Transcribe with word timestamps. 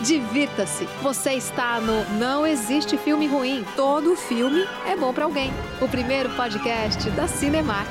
divirta-se. 0.00 0.84
Você 1.02 1.32
está 1.32 1.80
no 1.80 2.04
Não 2.18 2.46
Existe 2.46 2.96
Filme 2.96 3.26
Ruim. 3.26 3.64
Todo 3.76 4.16
filme 4.16 4.66
é 4.86 4.96
bom 4.96 5.12
para 5.12 5.24
alguém. 5.24 5.50
O 5.80 5.88
primeiro 5.88 6.30
podcast 6.30 7.10
da 7.10 7.28
Cinemark. 7.28 7.90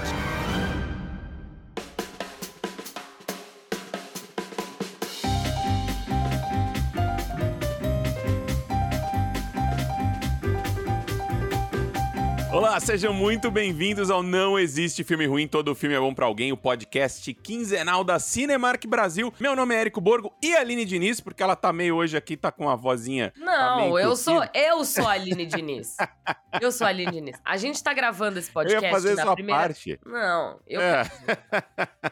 Olá, 12.79 12.85
sejam 12.85 13.13
muito 13.13 13.51
bem-vindos 13.51 14.09
ao 14.09 14.23
Não 14.23 14.57
Existe 14.57 15.03
Filme 15.03 15.25
Ruim, 15.25 15.49
Todo 15.49 15.75
Filme 15.75 15.97
é 15.97 15.99
Bom 15.99 16.13
Pra 16.13 16.25
Alguém, 16.25 16.53
o 16.53 16.57
podcast 16.57 17.33
quinzenal 17.33 18.05
da 18.05 18.19
Cinemark 18.19 18.81
Brasil. 18.87 19.33
Meu 19.37 19.53
nome 19.53 19.75
é 19.75 19.81
Érico 19.81 19.99
Borgo 19.99 20.33
e 20.41 20.55
a 20.55 20.61
Aline 20.61 20.85
Diniz, 20.85 21.19
porque 21.19 21.43
ela 21.43 21.57
tá 21.57 21.73
meio 21.73 21.97
hoje 21.97 22.15
aqui, 22.15 22.37
tá 22.37 22.53
com 22.53 22.69
a 22.69 22.77
vozinha. 22.77 23.33
tá 23.37 23.43
Não, 23.43 23.77
meio 23.81 23.99
eu 23.99 24.15
sou, 24.15 24.41
eu 24.53 24.85
sou 24.85 25.05
a 25.05 25.11
Aline 25.11 25.45
Diniz. 25.45 25.97
Eu 26.61 26.71
sou 26.71 26.87
a 26.87 26.89
Aline 26.89 27.11
Diniz. 27.11 27.37
A 27.43 27.57
gente 27.57 27.83
tá 27.83 27.93
gravando 27.93 28.39
esse 28.39 28.47
Eu 28.47 28.53
podcast 28.53 28.85
ia 28.85 28.91
fazer 28.91 29.15
na 29.15 29.23
sua 29.23 29.33
primeira... 29.33 29.61
parte. 29.61 29.99
Não, 30.05 30.61
eu... 30.65 30.79
É. 30.79 31.11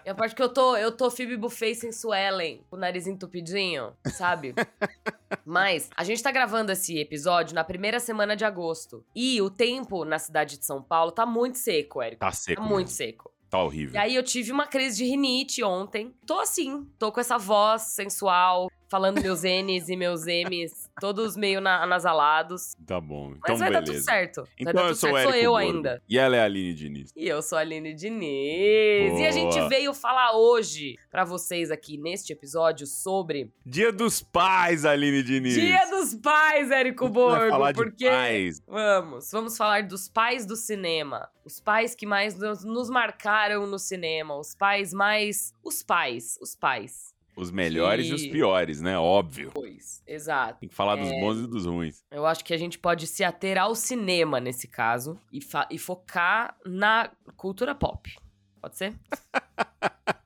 É 0.03 0.09
a 0.11 0.15
parte 0.15 0.35
que 0.35 0.43
eu 0.43 0.49
tô, 0.49 0.75
eu 0.75 0.91
tô 0.91 1.09
Phoebe 1.09 1.37
Buffet 1.37 1.75
sem 1.75 1.93
Suelen, 1.93 2.61
com 2.69 2.75
o 2.75 2.79
nariz 2.79 3.07
entupidinho, 3.07 3.93
sabe? 4.05 4.53
Mas 5.45 5.89
a 5.95 6.03
gente 6.03 6.21
tá 6.21 6.31
gravando 6.31 6.71
esse 6.71 6.97
episódio 6.99 7.55
na 7.55 7.63
primeira 7.63 7.99
semana 7.99 8.35
de 8.35 8.45
agosto. 8.45 9.03
E 9.15 9.41
o 9.41 9.49
tempo 9.49 10.05
na 10.05 10.19
cidade 10.19 10.57
de 10.57 10.65
São 10.65 10.81
Paulo 10.81 11.11
tá 11.11 11.25
muito 11.25 11.57
seco, 11.57 12.01
Érico. 12.01 12.19
Tá 12.19 12.31
seco. 12.31 12.61
Tá 12.61 12.67
muito 12.67 12.91
seco. 12.91 13.31
Tá 13.49 13.59
E 13.59 13.61
horrível. 13.61 14.01
aí 14.01 14.13
eu 14.15 14.23
tive 14.23 14.51
uma 14.51 14.67
crise 14.67 14.97
de 14.97 15.05
rinite 15.05 15.63
ontem. 15.63 16.13
Tô 16.25 16.39
assim, 16.39 16.85
tô 16.99 17.11
com 17.13 17.19
essa 17.21 17.37
voz 17.37 17.83
sensual, 17.83 18.69
falando 18.89 19.21
meus 19.21 19.43
N's 19.43 19.87
e 19.87 19.95
meus 19.95 20.25
M's, 20.25 20.76
todos 20.99 21.35
meio 21.37 21.59
na- 21.61 21.83
anasalados. 21.83 22.75
Tá 22.85 22.99
bom. 22.99 23.29
Mas 23.29 23.37
Então, 23.39 23.57
vai 23.57 23.71
dar 23.71 23.79
tudo 23.79 23.87
beleza. 23.87 24.05
certo. 24.05 24.41
vai 24.43 24.51
Então 24.59 24.73
dar 24.73 24.81
eu 24.81 24.87
tudo 24.87 24.95
sou 24.97 25.09
certo. 25.11 25.23
Sou 25.29 25.35
eu 25.35 25.51
Borgo. 25.51 25.57
ainda. 25.57 26.01
E 26.09 26.17
ela 26.17 26.35
é 26.35 26.39
a 26.41 26.45
Aline 26.45 26.73
Diniz. 26.73 27.11
E 27.15 27.27
eu 27.27 27.41
sou 27.41 27.57
a 27.57 27.61
Aline 27.61 27.93
Diniz. 27.93 29.19
E 29.19 29.25
a 29.25 29.31
gente 29.31 29.53
Boa. 29.57 29.69
veio 29.69 29.93
falar 29.93 30.33
hoje 30.35 30.97
pra 31.09 31.23
vocês 31.23 31.71
aqui 31.71 31.97
neste 31.97 32.33
episódio 32.33 32.85
sobre 32.87 33.51
Dia 33.65 33.91
dos 33.91 34.21
Pais, 34.21 34.85
Aline 34.85 35.23
Diniz. 35.23 35.53
Dia 35.55 35.85
dos 35.89 36.15
Pais, 36.15 36.71
Érico 36.71 37.07
Borgo. 37.09 37.49
falar 37.49 37.71
de 37.71 37.77
porque 37.81 38.09
pais. 38.09 38.61
Vamos, 38.67 39.29
vamos 39.31 39.57
falar 39.57 39.83
dos 39.83 40.07
pais 40.09 40.45
do 40.45 40.55
cinema. 40.55 41.29
Os 41.45 41.59
pais 41.59 41.95
que 41.95 42.05
mais 42.05 42.35
nos 42.63 42.89
marcaram 42.89 43.65
no 43.65 43.79
cinema. 43.79 44.35
Os 44.37 44.53
pais 44.55 44.93
mais. 44.93 45.53
Os 45.63 45.81
pais, 45.83 46.37
os 46.41 46.55
pais. 46.55 47.15
Os 47.37 47.51
melhores 47.51 48.07
e 48.07 48.13
os 48.13 48.21
Que- 48.23 48.31
piores, 48.31 48.81
né? 48.81 48.97
Óbvio. 48.97 49.51
Pois, 49.53 50.01
exato. 50.07 50.59
Tem 50.59 50.67
que 50.67 50.73
falar 50.75 50.95
dos 50.95 51.09
É. 51.11 51.19
bons 51.19 51.37
e 51.37 51.47
dos 51.47 51.65
ruins. 51.67 52.03
Eu 52.09 52.25
acho 52.25 52.43
que 52.43 52.53
a 52.53 52.57
gente 52.57 52.79
pode 52.79 53.05
se 53.05 53.23
ater 53.23 53.57
ao 53.59 53.75
cinema 53.75 54.39
nesse 54.39 54.67
caso 54.67 55.19
e, 55.31 55.39
e 55.69 55.77
focar 55.77 56.57
na 56.65 57.11
cultura 57.35 57.75
pop. 57.75 58.11
Pode 58.59 58.75
ser? 58.75 58.95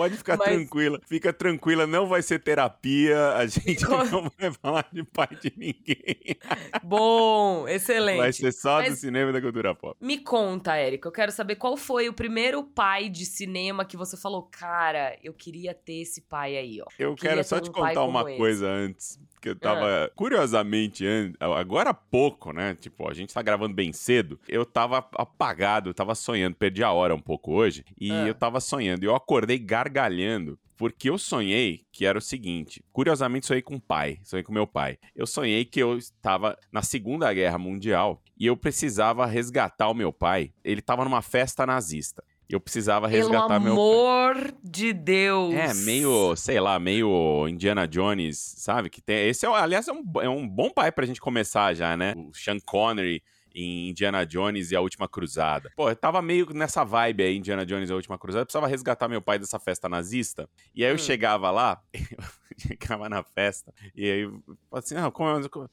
Pode 0.00 0.16
ficar 0.16 0.38
Mas- 0.38 0.48
tranquila. 0.48 0.98
Fica 1.06 1.30
tranquila, 1.30 1.86
não 1.86 2.06
vai 2.06 2.22
ser 2.22 2.38
terapia. 2.38 3.34
A 3.34 3.46
gente 3.46 3.82
não 3.82 4.30
vai 4.38 4.50
falar 4.52 4.88
de 4.90 5.04
pai 5.04 5.28
de 5.38 5.52
ninguém. 5.56 6.36
Bom, 6.82 7.66
excelente. 7.68 8.16
Vai 8.18 8.32
ser 8.32 8.50
só 8.52 8.80
do 8.80 8.88
Mas- 8.88 8.98
cinema 8.98 9.28
e 9.28 9.32
da 9.34 9.42
cultura 9.42 9.74
pop. 9.74 9.96
Me 10.00 10.16
conta, 10.18 10.74
Érica, 10.76 11.06
eu 11.08 11.12
quero 11.12 11.30
saber 11.32 11.56
qual 11.56 11.76
foi 11.76 12.08
o 12.08 12.14
primeiro 12.14 12.62
pai 12.64 13.08
de 13.10 13.26
cinema 13.26 13.84
que 13.84 13.96
você 13.96 14.16
falou, 14.16 14.44
cara, 14.50 15.18
eu 15.22 15.34
queria 15.34 15.74
ter 15.74 16.00
esse 16.00 16.22
pai 16.22 16.56
aí, 16.56 16.80
ó. 16.80 16.86
Eu 16.98 17.14
Queria 17.14 17.30
quero 17.36 17.44
só 17.44 17.60
te 17.60 17.68
um 17.68 17.72
pai 17.72 17.94
contar 17.94 18.04
uma 18.06 18.22
esse. 18.30 18.38
coisa 18.38 18.66
antes. 18.68 19.18
Que 19.40 19.48
eu 19.50 19.56
tava, 19.56 20.10
curiosamente, 20.14 21.06
an- 21.06 21.32
agora 21.40 21.90
há 21.90 21.94
pouco, 21.94 22.52
né? 22.52 22.74
Tipo, 22.74 23.08
a 23.10 23.14
gente 23.14 23.32
tá 23.32 23.40
gravando 23.42 23.74
bem 23.74 23.92
cedo. 23.92 24.38
Eu 24.48 24.66
tava 24.66 24.98
apagado, 25.14 25.90
eu 25.90 25.94
tava 25.94 26.14
sonhando, 26.14 26.56
perdi 26.56 26.82
a 26.84 26.92
hora 26.92 27.14
um 27.14 27.20
pouco 27.20 27.52
hoje. 27.52 27.84
E 27.98 28.10
Ah. 28.12 28.26
eu 28.26 28.34
tava 28.34 28.60
sonhando. 28.60 29.02
E 29.04 29.06
eu 29.06 29.14
acordei 29.14 29.58
gargalhando. 29.58 30.58
Porque 30.76 31.10
eu 31.10 31.18
sonhei 31.18 31.82
que 31.92 32.06
era 32.06 32.16
o 32.16 32.22
seguinte. 32.22 32.82
Curiosamente, 32.90 33.44
sonhei 33.46 33.60
com 33.60 33.74
o 33.74 33.80
pai. 33.80 34.18
Sonhei 34.22 34.42
com 34.42 34.50
meu 34.50 34.66
pai. 34.66 34.98
Eu 35.14 35.26
sonhei 35.26 35.62
que 35.64 35.78
eu 35.78 35.98
estava 35.98 36.56
na 36.72 36.80
Segunda 36.80 37.30
Guerra 37.34 37.58
Mundial 37.58 38.22
e 38.38 38.46
eu 38.46 38.56
precisava 38.56 39.26
resgatar 39.26 39.90
o 39.90 39.94
meu 39.94 40.10
pai. 40.10 40.52
Ele 40.64 40.80
tava 40.80 41.04
numa 41.04 41.20
festa 41.20 41.66
nazista. 41.66 42.24
Eu 42.50 42.60
precisava 42.60 43.08
Pelo 43.08 43.22
resgatar 43.30 43.60
meu 43.60 43.74
pai. 43.76 43.84
amor 43.84 44.54
de 44.62 44.92
Deus. 44.92 45.54
É, 45.54 45.72
meio, 45.74 46.34
sei 46.36 46.58
lá, 46.60 46.78
meio 46.78 47.46
Indiana 47.48 47.86
Jones, 47.86 48.38
sabe? 48.58 48.90
Que 48.90 49.00
tem. 49.00 49.28
Esse, 49.28 49.46
é, 49.46 49.48
aliás, 49.48 49.86
é 49.88 49.92
um, 49.92 50.02
é 50.20 50.28
um 50.28 50.46
bom 50.48 50.70
pai 50.70 50.90
pra 50.90 51.06
gente 51.06 51.20
começar 51.20 51.74
já, 51.74 51.96
né? 51.96 52.14
O 52.16 52.32
Sean 52.34 52.58
Connery 52.58 53.22
em 53.54 53.88
Indiana 53.90 54.24
Jones 54.24 54.70
e 54.70 54.76
a 54.76 54.80
Última 54.80 55.08
Cruzada. 55.08 55.72
Pô, 55.76 55.88
eu 55.90 55.96
tava 55.96 56.22
meio 56.22 56.46
nessa 56.54 56.84
vibe 56.84 57.22
aí, 57.24 57.36
Indiana 57.36 57.66
Jones 57.66 57.90
e 57.90 57.92
a 57.92 57.96
Última 57.96 58.16
Cruzada. 58.18 58.42
Eu 58.42 58.46
precisava 58.46 58.66
resgatar 58.68 59.08
meu 59.08 59.20
pai 59.20 59.38
dessa 59.38 59.58
festa 59.58 59.88
nazista. 59.88 60.48
E 60.74 60.84
aí 60.84 60.90
eu 60.90 60.94
Hum. 60.94 60.98
chegava 60.98 61.50
lá, 61.50 61.80
eu 61.92 62.00
chegava 62.58 63.08
na 63.08 63.22
festa, 63.24 63.72
e 63.94 64.04
aí 64.08 64.20
eu 64.20 64.40
assim, 64.72 64.94
ah, 64.96 65.10
como, 65.10 65.28
é- 65.44 65.48
como 65.48 65.68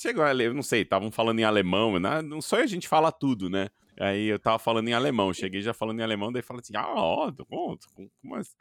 Chegou, 0.00 0.24
eu 0.24 0.54
não 0.54 0.62
sei, 0.62 0.82
estavam 0.82 1.10
falando 1.10 1.40
em 1.40 1.44
alemão, 1.44 1.98
né? 1.98 2.22
não 2.22 2.40
só 2.40 2.56
a 2.58 2.66
gente 2.66 2.86
fala 2.86 3.10
tudo, 3.10 3.50
né? 3.50 3.68
Aí 4.00 4.28
eu 4.28 4.38
tava 4.38 4.58
falando 4.58 4.88
em 4.88 4.92
alemão, 4.92 5.32
cheguei 5.34 5.60
já 5.60 5.74
falando 5.74 5.98
em 6.00 6.02
alemão, 6.02 6.30
daí 6.30 6.42
falou 6.42 6.60
assim, 6.60 6.76
ah, 6.76 6.88
ó, 6.88 7.32
como, 7.32 7.78
como 8.22 8.34
assim? 8.36 8.54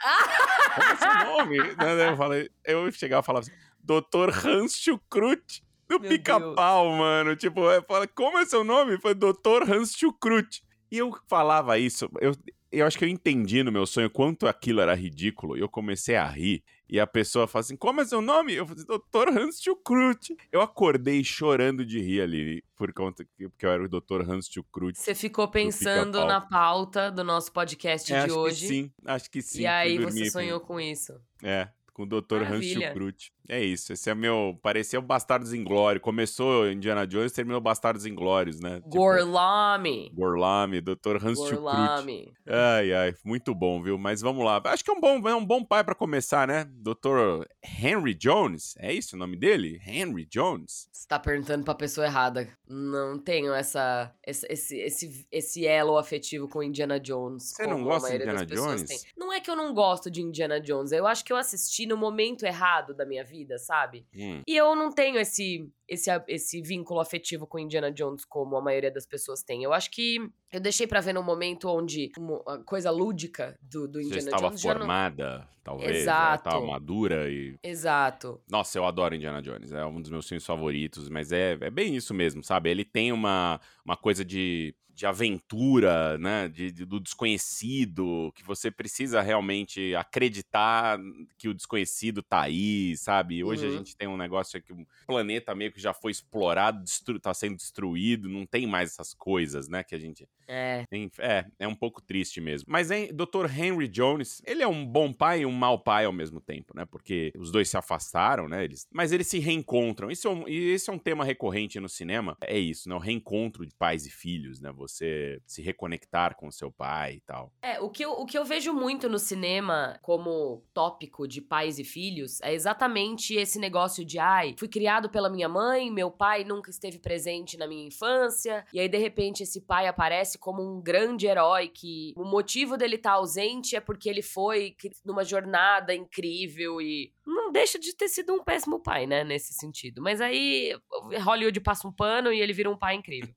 Como 0.74 0.90
é 0.90 0.96
seu 0.96 1.25
nome? 1.25 1.58
Né, 1.78 2.09
eu 2.09 2.18
falei, 2.18 2.50
eu 2.66 2.92
chegava 2.92 3.24
e 3.24 3.25
falava 3.25 3.46
assim, 3.46 3.56
Dr. 3.80 4.46
Hans 4.46 4.75
Schukrut, 4.75 5.64
do 5.88 6.00
pica-pau, 6.00 6.92
mano. 6.92 7.36
Tipo, 7.36 7.62
eu 7.72 7.84
falei, 7.84 8.08
como 8.08 8.38
é 8.40 8.46
seu 8.46 8.64
nome? 8.64 9.00
Foi 9.00 9.14
Dr. 9.14 9.70
Hans 9.70 9.94
Schukrut. 9.94 10.62
E 10.92 10.98
eu 10.98 11.16
falava 11.28 11.78
isso, 11.78 12.09
eu, 12.22 12.34
eu 12.72 12.85
acho 12.85 12.97
que 12.97 13.05
eu 13.05 13.09
entendi 13.09 13.63
no 13.63 13.72
meu 13.72 13.85
sonho 13.85 14.09
quanto 14.09 14.47
aquilo 14.47 14.81
era 14.81 14.94
ridículo, 14.95 15.57
e 15.57 15.59
eu 15.59 15.69
comecei 15.69 16.16
a 16.16 16.25
rir. 16.28 16.63
E 16.89 17.00
a 17.01 17.05
pessoa 17.05 17.47
fala 17.47 17.61
assim, 17.61 17.75
como 17.75 18.00
é 18.00 18.05
seu 18.05 18.22
nome? 18.22 18.53
Eu 18.53 18.66
falei, 18.66 18.83
Dr. 18.85 19.38
Hans 19.38 19.61
Schukrut. 19.61 20.35
Eu 20.51 20.61
acordei 20.61 21.22
chorando 21.22 21.85
de 21.85 22.00
rir 22.00 22.22
ali, 22.22 22.63
por 22.77 22.94
conta 22.94 23.25
que, 23.25 23.50
porque 23.50 23.66
eu 23.66 23.72
era 23.72 23.83
o 23.83 23.89
Dr. 23.89 24.22
Hans 24.29 24.47
Schukrut. 24.47 24.97
Você 24.97 25.13
ficou 25.13 25.50
pensando 25.50 26.25
na 26.25 26.39
pauta 26.39 27.11
do 27.11 27.25
nosso 27.25 27.51
podcast 27.51 28.13
É, 28.13 28.19
de 28.19 28.25
acho 28.31 28.39
hoje. 28.39 28.61
que 28.61 28.67
sim, 28.67 28.91
acho 29.06 29.29
que 29.29 29.41
sim. 29.41 29.61
E 29.63 29.67
aí 29.67 29.97
você 29.97 30.29
sonhou 30.31 30.61
com 30.61 30.79
isso. 30.79 31.13
É, 31.44 31.67
com 31.94 32.03
o 32.03 32.06
Dr. 32.06 32.35
Hans 32.35 32.41
Maravilha. 32.41 32.88
Schukrut. 32.88 33.33
É 33.50 33.63
isso, 33.63 33.94
esse 33.94 34.09
é 34.09 34.16
meu. 34.16 34.59
Parecia 34.62 35.00
o 35.00 35.02
Bastardos 35.02 35.53
Inglórios. 35.53 36.03
Começou 36.03 36.69
Indiana 36.69 37.08
Jones, 37.08 37.31
terminou 37.31 37.62
Bastardos 37.62 38.06
Inglórios, 38.06 38.59
né? 38.59 38.75
Tipo, 38.75 38.90
Gorlami. 38.90 40.12
Gorlami, 40.13 40.81
Dr. 40.81 41.18
Hans. 41.24 41.38
Gorlami. 41.38 42.34
Ai, 42.46 42.94
ai, 42.94 43.16
muito 43.24 43.56
bom, 43.56 43.81
viu? 43.81 43.97
Mas 43.97 44.22
vamos 44.22 44.44
lá. 44.44 44.62
Acho 44.66 44.84
que 44.84 44.91
é 44.91 44.94
um 44.94 45.00
bom, 45.00 45.28
é 45.28 45.36
um 45.36 45.46
bom 45.46 45.63
pai 45.63 45.84
pra 45.84 45.96
começar, 45.96 46.47
né? 46.47 46.66
Dr. 46.66 47.46
Henry 47.80 48.13
Jones. 48.13 48.75
É 48.80 48.94
isso 48.94 49.16
o 49.16 49.19
nome 49.19 49.38
dele? 49.38 49.81
Henry 49.86 50.25
Jones. 50.25 50.90
Você 50.91 51.07
tá 51.07 51.18
perguntando 51.19 51.63
pra 51.63 51.74
pessoa 51.74 52.06
errada. 52.06 52.50
Não 52.68 53.18
tenho 53.18 53.53
essa, 53.53 54.13
esse, 54.25 54.46
esse, 54.50 54.78
esse, 54.80 55.28
esse 55.31 55.66
elo 55.66 55.97
afetivo 55.97 56.47
com 56.50 56.62
Indiana 56.62 57.00
Jones. 57.00 57.53
Você 57.53 57.66
não 57.66 57.84
gosta 57.84 58.09
de 58.09 58.16
Indiana 58.16 58.46
Jones? 58.46 58.84
tem. 58.84 59.00
Não 59.16 59.31
é 59.31 59.40
que 59.40 59.50
eu 59.50 59.56
não 59.56 59.74
gosto 59.74 60.12
de 60.12 60.22
Indiana 60.22 60.59
Jones. 60.59 60.91
Eu 60.91 61.07
acho 61.07 61.24
que 61.24 61.31
eu 61.31 61.38
assisti 61.38 61.86
no 61.86 61.96
momento 61.96 62.46
errado 62.46 62.94
da 62.94 63.06
minha 63.06 63.24
vida, 63.24 63.37
sabe? 63.58 64.06
Hum. 64.16 64.42
E 64.48 64.56
eu 64.56 64.75
não 64.75 64.92
tenho 64.92 65.18
esse, 65.18 65.70
esse, 65.88 66.09
esse 66.28 66.62
vínculo 66.62 67.00
afetivo 67.00 67.46
com 67.46 67.59
Indiana 67.59 67.92
Jones 67.92 68.25
como 68.25 68.56
a 68.56 68.62
maioria 68.62 68.92
das 68.92 69.06
pessoas 69.06 69.44
tem. 69.44 69.64
Eu 69.64 69.74
acho 69.74 69.92
que 69.92 70.18
eu 70.52 70.59
deixei 70.59 70.88
pra 70.88 71.02
ver 71.02 71.14
num 71.14 71.24
momento 71.24 71.68
onde 71.70 72.12
a 72.48 72.58
coisa 72.59 72.90
lúdica 72.90 73.58
do, 73.62 73.88
do 73.88 74.00
Você 74.00 74.06
Indiana 74.08 74.30
estava 74.30 74.48
Jones 74.48 74.64
não. 74.64 74.72
formada, 74.72 75.48
talvez. 75.64 75.92
já 75.92 75.98
Exato. 75.98 76.50
Estava 76.50 76.66
madura 76.66 77.30
e 77.30 77.56
Exato. 77.62 78.42
Nossa, 78.50 78.78
eu 78.78 78.86
adoro 78.86 79.16
Indiana 79.16 79.42
Jones, 79.42 79.72
é 79.72 79.86
um 79.86 80.01
dos 80.01 80.10
meus 80.10 80.28
filmes 80.28 80.45
favoritos, 80.45 81.10
mas 81.10 81.31
é, 81.31 81.57
é 81.60 81.69
bem 81.69 81.95
isso 81.95 82.13
mesmo, 82.13 82.44
sabe? 82.44 82.69
Ele 82.69 82.86
tem 82.86 83.12
uma, 83.12 83.60
uma 83.86 83.98
coisa 83.98 84.24
de, 84.24 84.74
de 84.97 85.05
aventura, 85.05 86.17
né? 86.17 86.47
De, 86.47 86.71
de- 86.71 86.85
do 86.85 86.99
desconhecido, 86.99 88.31
que 88.35 88.44
você 88.44 88.71
precisa 88.71 89.21
realmente 89.21 89.94
acreditar 89.95 90.99
que 91.38 91.47
o 91.47 91.53
desconhecido 91.53 92.21
tá 92.23 92.41
aí, 92.41 92.97
sabe? 92.97 93.44
Hoje 93.44 93.65
a 93.67 93.69
Uhum. 93.69 93.71
gente 93.71 93.95
tem 93.95 94.07
um 94.07 94.17
negócio 94.17 94.61
que 94.61 94.73
o 94.73 94.85
planeta 95.05 95.53
meio 95.55 95.71
que 95.71 95.79
já 95.79 95.94
foi 95.94 96.11
explorado, 96.11 96.83
destru, 96.83 97.19
tá 97.19 97.33
sendo 97.33 97.55
destruído, 97.55 98.27
não 98.27 98.45
tem 98.45 98.65
mais 98.65 98.91
essas 98.91 99.13
coisas, 99.13 99.67
né? 99.69 99.83
Que 99.83 99.95
a 99.95 99.99
gente 99.99 100.27
É. 100.47 100.85
É, 101.19 101.45
é 101.59 101.67
um 101.67 101.75
pouco 101.75 102.01
triste 102.01 102.39
mesmo. 102.39 102.67
Mas 102.69 102.89
hein, 102.91 103.09
Dr. 103.13 103.45
Henry 103.51 103.88
Jones, 103.88 104.41
ele 104.45 104.63
é 104.63 104.67
um 104.67 104.85
bom 104.85 105.11
pai 105.11 105.41
e 105.41 105.45
um 105.45 105.51
mau 105.51 105.77
pai 105.83 106.05
ao 106.05 106.13
mesmo 106.13 106.39
tempo, 106.39 106.73
né? 106.75 106.85
Porque 106.85 107.31
os 107.38 107.51
dois 107.51 107.69
se 107.69 107.75
afastaram, 107.77 108.47
né? 108.47 108.63
Eles, 108.63 108.88
mas 108.94 109.11
eles 109.11 109.27
se 109.27 109.39
reencontram. 109.39 110.09
Isso 110.09 110.27
é 110.27 110.31
um, 110.31 110.47
e 110.47 110.69
esse 110.71 110.89
é 110.89 110.94
um 110.94 110.97
tema 110.99 111.25
recorrente 111.25 111.79
no 111.79 111.89
cinema. 111.89 112.38
É 112.41 112.57
isso, 112.57 112.88
né? 112.88 112.95
O 112.95 112.99
reencontro 112.99 113.65
de 113.65 113.75
pais 113.75 114.05
e 114.05 114.09
filhos, 114.09 114.59
né? 114.61 114.71
Você 114.71 114.87
se 114.88 115.62
reconectar 115.62 116.36
com 116.36 116.51
seu 116.51 116.72
pai 116.72 117.16
e 117.16 117.22
tal. 117.22 117.51
É, 117.62 117.80
o 117.80 117.89
que, 117.89 118.04
eu, 118.04 118.12
o 118.12 118.25
que 118.25 118.38
eu 118.38 118.45
vejo 118.45 118.74
muito 118.74 119.10
no 119.10 119.19
cinema 119.19 119.98
como 120.01 120.63
tópico 120.74 121.28
de 121.28 121.42
pais 121.42 121.80
e 121.80 121.84
filhos 121.84 122.39
é 122.42 122.54
exatamente 122.54 123.36
esse 123.36 123.60
negócio 123.60 124.06
de, 124.06 124.19
ai, 124.19 124.56
fui 124.57 124.68
criado 124.68 125.10
pela 125.10 125.30
minha 125.30 125.50
mãe, 125.50 125.92
meu 125.92 126.12
pai 126.12 126.44
nunca 126.44 126.69
esteve 126.69 127.00
presente 127.00 127.57
na 127.57 127.68
minha 127.68 127.88
infância, 127.88 128.66
e 128.74 128.80
aí 128.80 128.89
de 128.89 128.98
repente 128.98 129.44
esse 129.44 129.62
pai 129.62 129.88
aparece 129.88 130.38
como 130.38 130.62
um 130.62 130.81
grande 130.81 131.28
herói 131.28 131.68
que 131.68 132.13
o 132.16 132.24
motivo 132.24 132.78
dele 132.78 132.95
estar 132.95 133.12
tá 133.12 133.16
ausente 133.16 133.75
é 133.75 133.80
porque 133.80 134.10
ele 134.10 134.22
foi 134.22 134.75
numa 135.06 135.24
jornada 135.24 135.94
incrível 135.94 136.81
e 136.81 137.12
não 137.47 137.51
deixa 137.51 137.79
de 137.79 137.95
ter 137.95 138.09
sido 138.09 138.33
um 138.33 138.44
péssimo 138.44 138.79
pai, 138.79 139.07
né, 139.07 139.23
nesse 139.23 139.53
sentido. 139.53 140.01
Mas 140.01 140.19
aí 140.19 140.77
Hollywood 141.23 141.59
passa 141.61 141.88
um 141.88 141.91
pano 141.91 142.31
e 142.31 142.39
ele 142.39 142.51
vira 142.51 142.69
um 142.69 142.77
pai 142.77 142.95
incrível. 142.95 143.33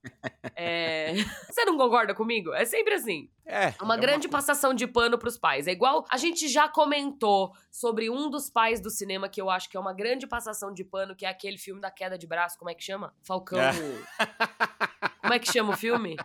é... 0.55 1.13
Você 1.49 1.63
não 1.65 1.77
concorda 1.77 2.13
comigo? 2.13 2.53
É 2.53 2.65
sempre 2.65 2.93
assim. 2.93 3.29
É. 3.45 3.73
Uma 3.81 3.95
é 3.95 3.99
grande 3.99 4.27
uma... 4.27 4.31
passação 4.31 4.73
de 4.73 4.85
pano 4.85 5.17
pros 5.17 5.37
pais. 5.37 5.65
É 5.65 5.71
igual 5.71 6.05
a 6.09 6.17
gente 6.17 6.47
já 6.49 6.67
comentou 6.67 7.53
sobre 7.71 8.09
um 8.09 8.29
dos 8.29 8.49
pais 8.49 8.81
do 8.81 8.89
cinema 8.89 9.29
que 9.29 9.41
eu 9.41 9.49
acho 9.49 9.69
que 9.69 9.77
é 9.77 9.79
uma 9.79 9.93
grande 9.93 10.27
passação 10.27 10.73
de 10.73 10.83
pano, 10.83 11.15
que 11.15 11.25
é 11.25 11.29
aquele 11.29 11.57
filme 11.57 11.79
da 11.79 11.89
queda 11.89 12.17
de 12.17 12.27
braço, 12.27 12.57
como 12.57 12.69
é 12.69 12.75
que 12.75 12.83
chama? 12.83 13.15
Falcão. 13.23 13.59
É. 13.59 13.71
Como 15.21 15.35
é 15.35 15.39
que 15.39 15.53
chama 15.53 15.73
o 15.73 15.77
filme? 15.77 16.17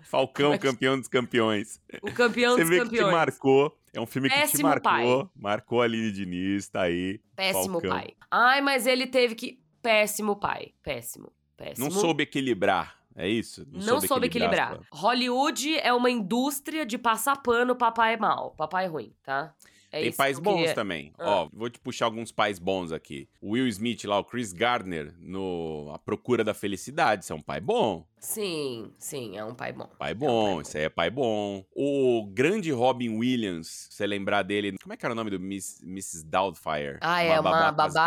Falcão, 0.00 0.54
é 0.54 0.58
que... 0.58 0.66
campeão 0.66 0.98
dos 0.98 1.06
campeões. 1.06 1.80
O 2.02 2.12
campeão 2.12 2.54
Você 2.54 2.62
dos 2.62 2.70
vê 2.70 2.78
campeões. 2.78 3.04
Que 3.04 3.10
te 3.10 3.12
marcou. 3.12 3.77
É 3.92 4.00
um 4.00 4.06
filme 4.06 4.28
Péssimo 4.28 4.50
que 4.50 4.56
te 4.58 4.62
marcou. 4.62 5.24
pai. 5.24 5.30
Marcou 5.36 5.80
a 5.82 5.84
Aline 5.84 6.12
Diniz, 6.12 6.68
tá 6.68 6.82
aí. 6.82 7.20
Péssimo 7.34 7.80
Falcão. 7.80 7.90
pai. 7.90 8.10
Ai, 8.30 8.60
mas 8.60 8.86
ele 8.86 9.06
teve 9.06 9.34
que. 9.34 9.60
Péssimo 9.82 10.36
pai. 10.36 10.72
Péssimo. 10.82 11.32
Péssimo. 11.56 11.88
Não 11.88 11.90
soube 11.90 12.22
equilibrar. 12.24 12.96
É 13.16 13.28
isso? 13.28 13.66
Não, 13.72 13.80
soube, 13.80 14.06
soube 14.06 14.26
equilibrar. 14.26 14.72
equilibrar. 14.74 14.88
Hollywood 14.92 15.76
é 15.78 15.92
uma 15.92 16.08
indústria 16.10 16.86
de 16.86 16.96
passar 16.96 17.42
pano, 17.42 17.74
papai 17.74 18.14
é 18.14 18.16
mal, 18.16 18.52
papai 18.56 18.84
é 18.84 18.88
ruim, 18.88 19.12
tá? 19.24 19.52
É 19.90 20.00
Tem 20.00 20.08
isso 20.10 20.18
pais 20.18 20.36
que 20.36 20.44
bons 20.44 20.56
queria- 20.58 20.74
também. 20.74 21.12
Ah. 21.18 21.30
Ó, 21.30 21.48
vou 21.52 21.68
te 21.70 21.80
puxar 21.80 22.04
alguns 22.04 22.30
pais 22.30 22.58
bons 22.58 22.92
aqui. 22.92 23.26
O 23.40 23.52
Will 23.52 23.66
Smith 23.68 24.04
lá, 24.04 24.18
o 24.18 24.24
Chris 24.24 24.52
Gardner, 24.52 25.14
no 25.18 25.90
A 25.92 25.98
Procura 25.98 26.44
da 26.44 26.52
Felicidade. 26.54 27.24
Isso 27.24 27.32
é 27.32 27.36
um 27.36 27.40
pai 27.40 27.58
bom. 27.60 28.06
Sim, 28.20 28.92
sim, 28.98 29.36
é 29.38 29.44
um 29.44 29.54
pai 29.54 29.72
bom. 29.72 29.88
Pai 29.98 30.12
É 30.12 30.14
um 30.14 30.18
bom, 30.18 30.54
pai 30.56 30.62
isso 30.62 30.76
aí 30.76 30.84
é 30.84 30.88
pai 30.88 31.10
bom. 31.10 31.64
O 31.74 32.26
grande 32.32 32.70
Robin 32.70 33.16
Williams, 33.18 33.88
se 33.90 33.96
você 33.96 34.06
lembrar 34.06 34.42
dele. 34.42 34.76
Como 34.82 34.92
é 34.92 34.96
que 34.96 35.04
era 35.04 35.12
o 35.12 35.16
nome 35.16 35.30
do 35.30 35.38
Miss, 35.40 35.80
Mrs. 35.82 36.24
Doubtfire? 36.24 36.98
Ah, 37.00 37.22
é 37.22 37.38
uma 37.40 37.72
babá, 37.72 37.72
quase 37.90 37.98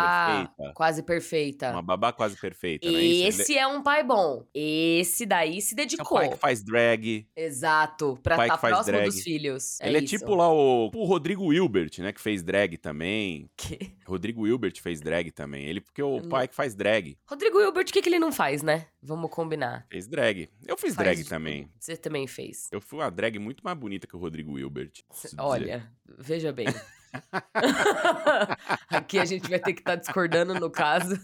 perfeita. 0.46 0.72
quase 0.74 1.02
perfeita. 1.02 1.70
Uma 1.70 1.82
babá 1.82 2.12
quase 2.12 2.36
perfeita, 2.36 2.90
né? 2.90 3.00
Isso, 3.00 3.40
Esse 3.42 3.58
é 3.58 3.66
um 3.66 3.82
pai 3.82 4.02
bom. 4.04 4.44
Esse 4.54 5.24
daí 5.26 5.60
se 5.60 5.74
ele 5.74 5.80
é 5.82 5.84
o 5.84 5.88
dedicou. 5.88 6.18
pai 6.18 6.28
que 6.30 6.36
faz 6.36 6.62
drag. 6.62 7.26
Exato, 7.36 8.18
pra 8.22 8.36
estar 8.44 8.58
faz 8.58 8.74
próximo 8.74 8.96
drag. 8.98 9.06
dos 9.10 9.22
filhos. 9.22 9.80
ele 9.80 9.98
é 9.98 10.00
isso. 10.00 10.16
tipo 10.18 10.34
lá 10.34 10.52
o, 10.52 10.90
o 10.94 11.04
Rodrigo 11.04 11.46
Wilbert, 11.46 11.90
né? 11.98 12.12
Que 12.12 12.20
fez 12.20 12.42
drag 12.42 12.76
também. 12.76 13.50
Que- 13.56 13.92
Rodrigo 14.06 14.42
Wilbert 14.42 14.80
fez 14.80 15.00
drag 15.00 15.30
também. 15.30 15.64
Ele 15.64 15.80
porque 15.80 16.00
é 16.00 16.04
o 16.04 16.18
Eu 16.18 16.28
pai 16.28 16.46
que 16.48 16.54
faz 16.54 16.74
drag. 16.74 17.16
Rodrigo 17.26 17.60
Hilbert, 17.60 17.84
o 17.88 17.92
que, 17.92 18.02
que 18.02 18.08
ele 18.08 18.18
não 18.18 18.32
faz, 18.32 18.62
né? 18.62 18.86
Vamos 19.02 19.30
combinar. 19.30 19.86
Fez 19.90 20.01
drag. 20.06 20.48
Eu 20.66 20.76
fiz 20.76 20.94
Faz 20.94 21.06
drag 21.06 21.22
de 21.22 21.28
também. 21.28 21.70
Você 21.78 21.96
também 21.96 22.26
fez. 22.26 22.68
Eu 22.72 22.80
fui 22.80 22.98
uma 22.98 23.10
drag 23.10 23.38
muito 23.38 23.62
mais 23.62 23.76
bonita 23.76 24.06
que 24.06 24.16
o 24.16 24.18
Rodrigo 24.18 24.52
Wilbert. 24.52 25.02
preciso 25.08 25.36
dizer. 25.36 25.46
Olha, 25.46 25.92
veja 26.18 26.52
bem. 26.52 26.66
Aqui 28.88 29.18
a 29.18 29.24
gente 29.24 29.48
vai 29.48 29.58
ter 29.58 29.72
que 29.74 29.80
estar 29.80 29.96
discordando 29.96 30.54
no 30.54 30.70
caso. 30.70 31.20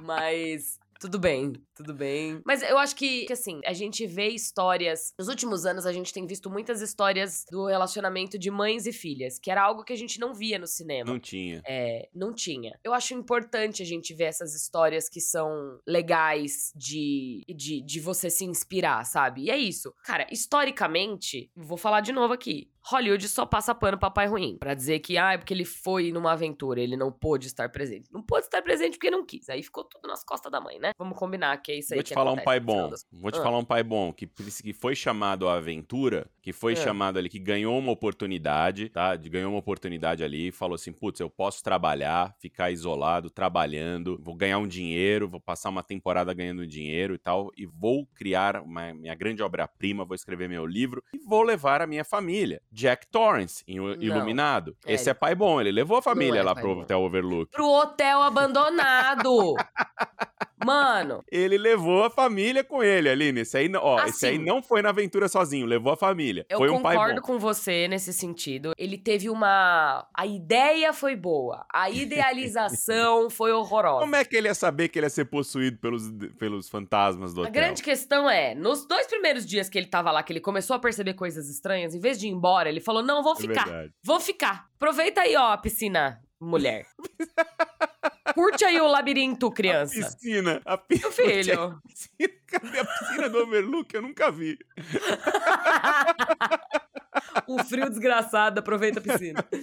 Mas 0.00 0.78
tudo 1.02 1.18
bem, 1.18 1.52
tudo 1.74 1.92
bem. 1.92 2.40
Mas 2.46 2.62
eu 2.62 2.78
acho 2.78 2.94
que, 2.94 3.26
que, 3.26 3.32
assim, 3.32 3.60
a 3.66 3.72
gente 3.72 4.06
vê 4.06 4.28
histórias. 4.28 5.12
Nos 5.18 5.26
últimos 5.26 5.66
anos, 5.66 5.84
a 5.84 5.92
gente 5.92 6.12
tem 6.12 6.24
visto 6.28 6.48
muitas 6.48 6.80
histórias 6.80 7.44
do 7.50 7.66
relacionamento 7.66 8.38
de 8.38 8.52
mães 8.52 8.86
e 8.86 8.92
filhas, 8.92 9.36
que 9.36 9.50
era 9.50 9.60
algo 9.60 9.82
que 9.82 9.92
a 9.92 9.96
gente 9.96 10.20
não 10.20 10.32
via 10.32 10.60
no 10.60 10.66
cinema. 10.66 11.10
Não 11.10 11.18
tinha. 11.18 11.60
É, 11.66 12.08
não 12.14 12.32
tinha. 12.32 12.78
Eu 12.84 12.94
acho 12.94 13.14
importante 13.14 13.82
a 13.82 13.84
gente 13.84 14.14
ver 14.14 14.24
essas 14.24 14.54
histórias 14.54 15.08
que 15.08 15.20
são 15.20 15.80
legais 15.84 16.72
de, 16.76 17.42
de, 17.48 17.82
de 17.82 17.98
você 17.98 18.30
se 18.30 18.44
inspirar, 18.44 19.04
sabe? 19.04 19.46
E 19.46 19.50
é 19.50 19.56
isso. 19.56 19.92
Cara, 20.04 20.24
historicamente, 20.30 21.50
vou 21.56 21.76
falar 21.76 22.00
de 22.00 22.12
novo 22.12 22.32
aqui. 22.32 22.70
Hollywood 22.84 23.28
só 23.28 23.46
passa 23.46 23.74
pano 23.74 23.98
pra 23.98 24.10
pai 24.10 24.26
ruim. 24.26 24.56
Pra 24.58 24.74
dizer 24.74 24.98
que, 25.00 25.16
ah, 25.16 25.32
é 25.32 25.38
porque 25.38 25.54
ele 25.54 25.64
foi 25.64 26.12
numa 26.12 26.32
aventura, 26.32 26.80
ele 26.80 26.96
não 26.96 27.12
pôde 27.12 27.46
estar 27.46 27.68
presente. 27.70 28.10
Não 28.12 28.22
pôde 28.22 28.46
estar 28.46 28.62
presente 28.62 28.98
porque 28.98 29.10
não 29.10 29.24
quis. 29.24 29.48
Aí 29.48 29.62
ficou 29.62 29.84
tudo 29.84 30.08
nas 30.08 30.24
costas 30.24 30.50
da 30.50 30.60
mãe, 30.60 30.78
né? 30.78 30.91
Vamos 30.98 31.18
combinar 31.18 31.56
que 31.58 31.72
é 31.72 31.78
isso 31.78 31.92
aí 31.94 31.98
Vou 31.98 32.02
te 32.04 32.14
falar 32.14 32.30
um 32.30 32.34
acontece 32.34 32.44
pai 32.44 32.60
no 32.60 32.66
final 32.66 32.82
bom. 32.84 32.90
das- 32.90 33.06
Vou 33.12 33.30
te 33.30 33.38
Ah. 33.38 33.42
falar 33.42 33.58
um 33.58 33.64
pai 33.64 33.82
bom 33.82 34.12
que, 34.12 34.26
que 34.26 34.72
foi 34.72 34.94
chamado 34.94 35.48
à 35.48 35.54
aventura, 35.54 36.26
que 36.42 36.52
foi 36.52 36.72
Ah. 36.74 36.76
chamado 36.76 37.18
ali, 37.18 37.28
que 37.28 37.38
ganhou 37.38 37.78
uma 37.78 37.90
oportunidade, 37.92 38.88
tá? 38.88 39.16
De- 39.16 39.28
Ganhou 39.28 39.50
uma 39.52 39.58
oportunidade 39.58 40.22
ali 40.22 40.48
e 40.48 40.52
falou 40.52 40.74
assim: 40.74 40.92
putz, 40.92 41.18
eu 41.20 41.30
posso 41.30 41.62
trabalhar, 41.64 42.34
ficar 42.38 42.70
isolado, 42.70 43.30
trabalhando, 43.30 44.18
vou 44.22 44.34
ganhar 44.34 44.58
um 44.58 44.66
dinheiro, 44.68 45.28
vou 45.28 45.40
passar 45.40 45.70
uma 45.70 45.82
temporada 45.82 46.32
ganhando 46.34 46.66
dinheiro 46.66 47.14
e 47.14 47.18
tal, 47.18 47.50
e 47.56 47.64
vou 47.66 48.06
criar 48.14 48.60
uma, 48.60 48.92
minha 48.92 49.14
grande 49.14 49.42
obra-prima, 49.42 50.04
vou 50.04 50.14
escrever 50.14 50.48
meu 50.48 50.66
livro 50.66 51.02
e 51.14 51.18
vou 51.18 51.42
levar 51.42 51.80
a 51.82 51.86
minha 51.86 52.04
família. 52.04 52.60
Jack 52.70 53.06
Torrance, 53.06 53.64
em 53.66 53.76
Não. 53.78 53.94
Iluminado. 54.02 54.76
É. 54.86 54.92
Esse 54.94 55.08
é 55.10 55.14
pai 55.14 55.34
bom, 55.34 55.60
ele 55.60 55.72
levou 55.72 55.96
a 55.96 56.02
família 56.02 56.40
é 56.40 56.42
lá 56.42 56.54
pai 56.54 56.62
pro 56.62 56.74
bom. 56.74 56.80
Hotel 56.82 57.00
Overlook. 57.00 57.50
Pro 57.50 57.66
hotel 57.66 58.22
abandonado! 58.22 59.54
Mano, 60.64 60.81
Ele 61.30 61.56
levou 61.58 62.04
a 62.04 62.10
família 62.10 62.62
com 62.64 62.82
ele, 62.82 63.08
Aline. 63.08 63.40
Esse 63.40 63.56
aí, 63.58 63.68
não- 63.68 63.80
ó, 63.82 64.04
esse 64.04 64.26
aí 64.26 64.36
Assim. 64.36 64.44
não 64.44 64.62
foi 64.62 64.82
na 64.82 64.88
aventura 64.90 65.28
sozinho, 65.28 65.66
levou 65.66 65.92
a 65.92 65.96
família. 65.96 66.44
Eu 66.48 66.58
foi 66.58 66.70
um 66.70 66.80
pai 66.82 66.94
concordo 66.96 67.20
bom. 67.20 67.26
com 67.26 67.38
você 67.38 67.86
nesse 67.88 68.12
sentido. 68.12 68.72
Ele 68.76 68.96
teve 68.98 69.28
uma. 69.30 70.06
A 70.14 70.26
ideia 70.26 70.92
foi 70.92 71.16
boa, 71.16 71.64
a 71.72 71.88
idealização 71.90 73.30
foi 73.30 73.52
horrorosa. 73.52 74.00
Como 74.00 74.16
é 74.16 74.24
que 74.24 74.36
ele 74.36 74.48
ia 74.48 74.54
saber 74.54 74.88
que 74.88 74.98
ele 74.98 75.06
ia 75.06 75.10
ser 75.10 75.24
possuído 75.26 75.78
pelos, 75.78 76.10
pelos 76.38 76.68
fantasmas 76.68 77.32
do 77.34 77.40
A 77.40 77.42
hotel? 77.42 77.52
grande 77.52 77.82
questão 77.82 78.28
é, 78.28 78.54
nos 78.54 78.86
dois 78.86 79.06
primeiros 79.06 79.46
dias 79.46 79.68
que 79.68 79.78
ele 79.78 79.86
tava 79.86 80.10
lá, 80.10 80.22
que 80.22 80.32
ele 80.32 80.40
começou 80.40 80.74
a 80.76 80.78
perceber 80.78 81.14
coisas 81.14 81.48
estranhas, 81.48 81.94
em 81.94 82.00
vez 82.00 82.18
de 82.18 82.26
ir 82.26 82.30
embora, 82.30 82.68
ele 82.68 82.80
falou: 82.80 83.02
Não, 83.02 83.22
vou 83.22 83.32
É 83.34 83.36
ficar. 83.36 83.64
verdade. 83.64 83.92
Vou 84.04 84.20
ficar. 84.20 84.66
Aproveita 84.76 85.20
aí, 85.20 85.36
ó, 85.36 85.52
a 85.52 85.58
piscina, 85.58 86.20
mulher. 86.40 86.86
Curte 88.34 88.64
aí 88.64 88.80
o 88.80 88.86
labirinto, 88.86 89.50
criança. 89.50 89.94
Piscina. 89.94 90.60
A 90.64 90.76
pi... 90.78 90.98
Meu 91.00 91.12
filho. 91.12 91.80
Piscina, 91.86 92.32
cadê 92.46 92.78
a 92.80 92.84
piscina 92.84 93.28
do 93.28 93.38
Overlook? 93.38 93.94
Eu 93.94 94.02
nunca 94.02 94.30
vi. 94.30 94.58
um 97.48 97.58
frio 97.64 97.88
desgraçado, 97.88 98.60
aproveita 98.60 98.98
a 98.98 99.02
piscina. 99.02 99.44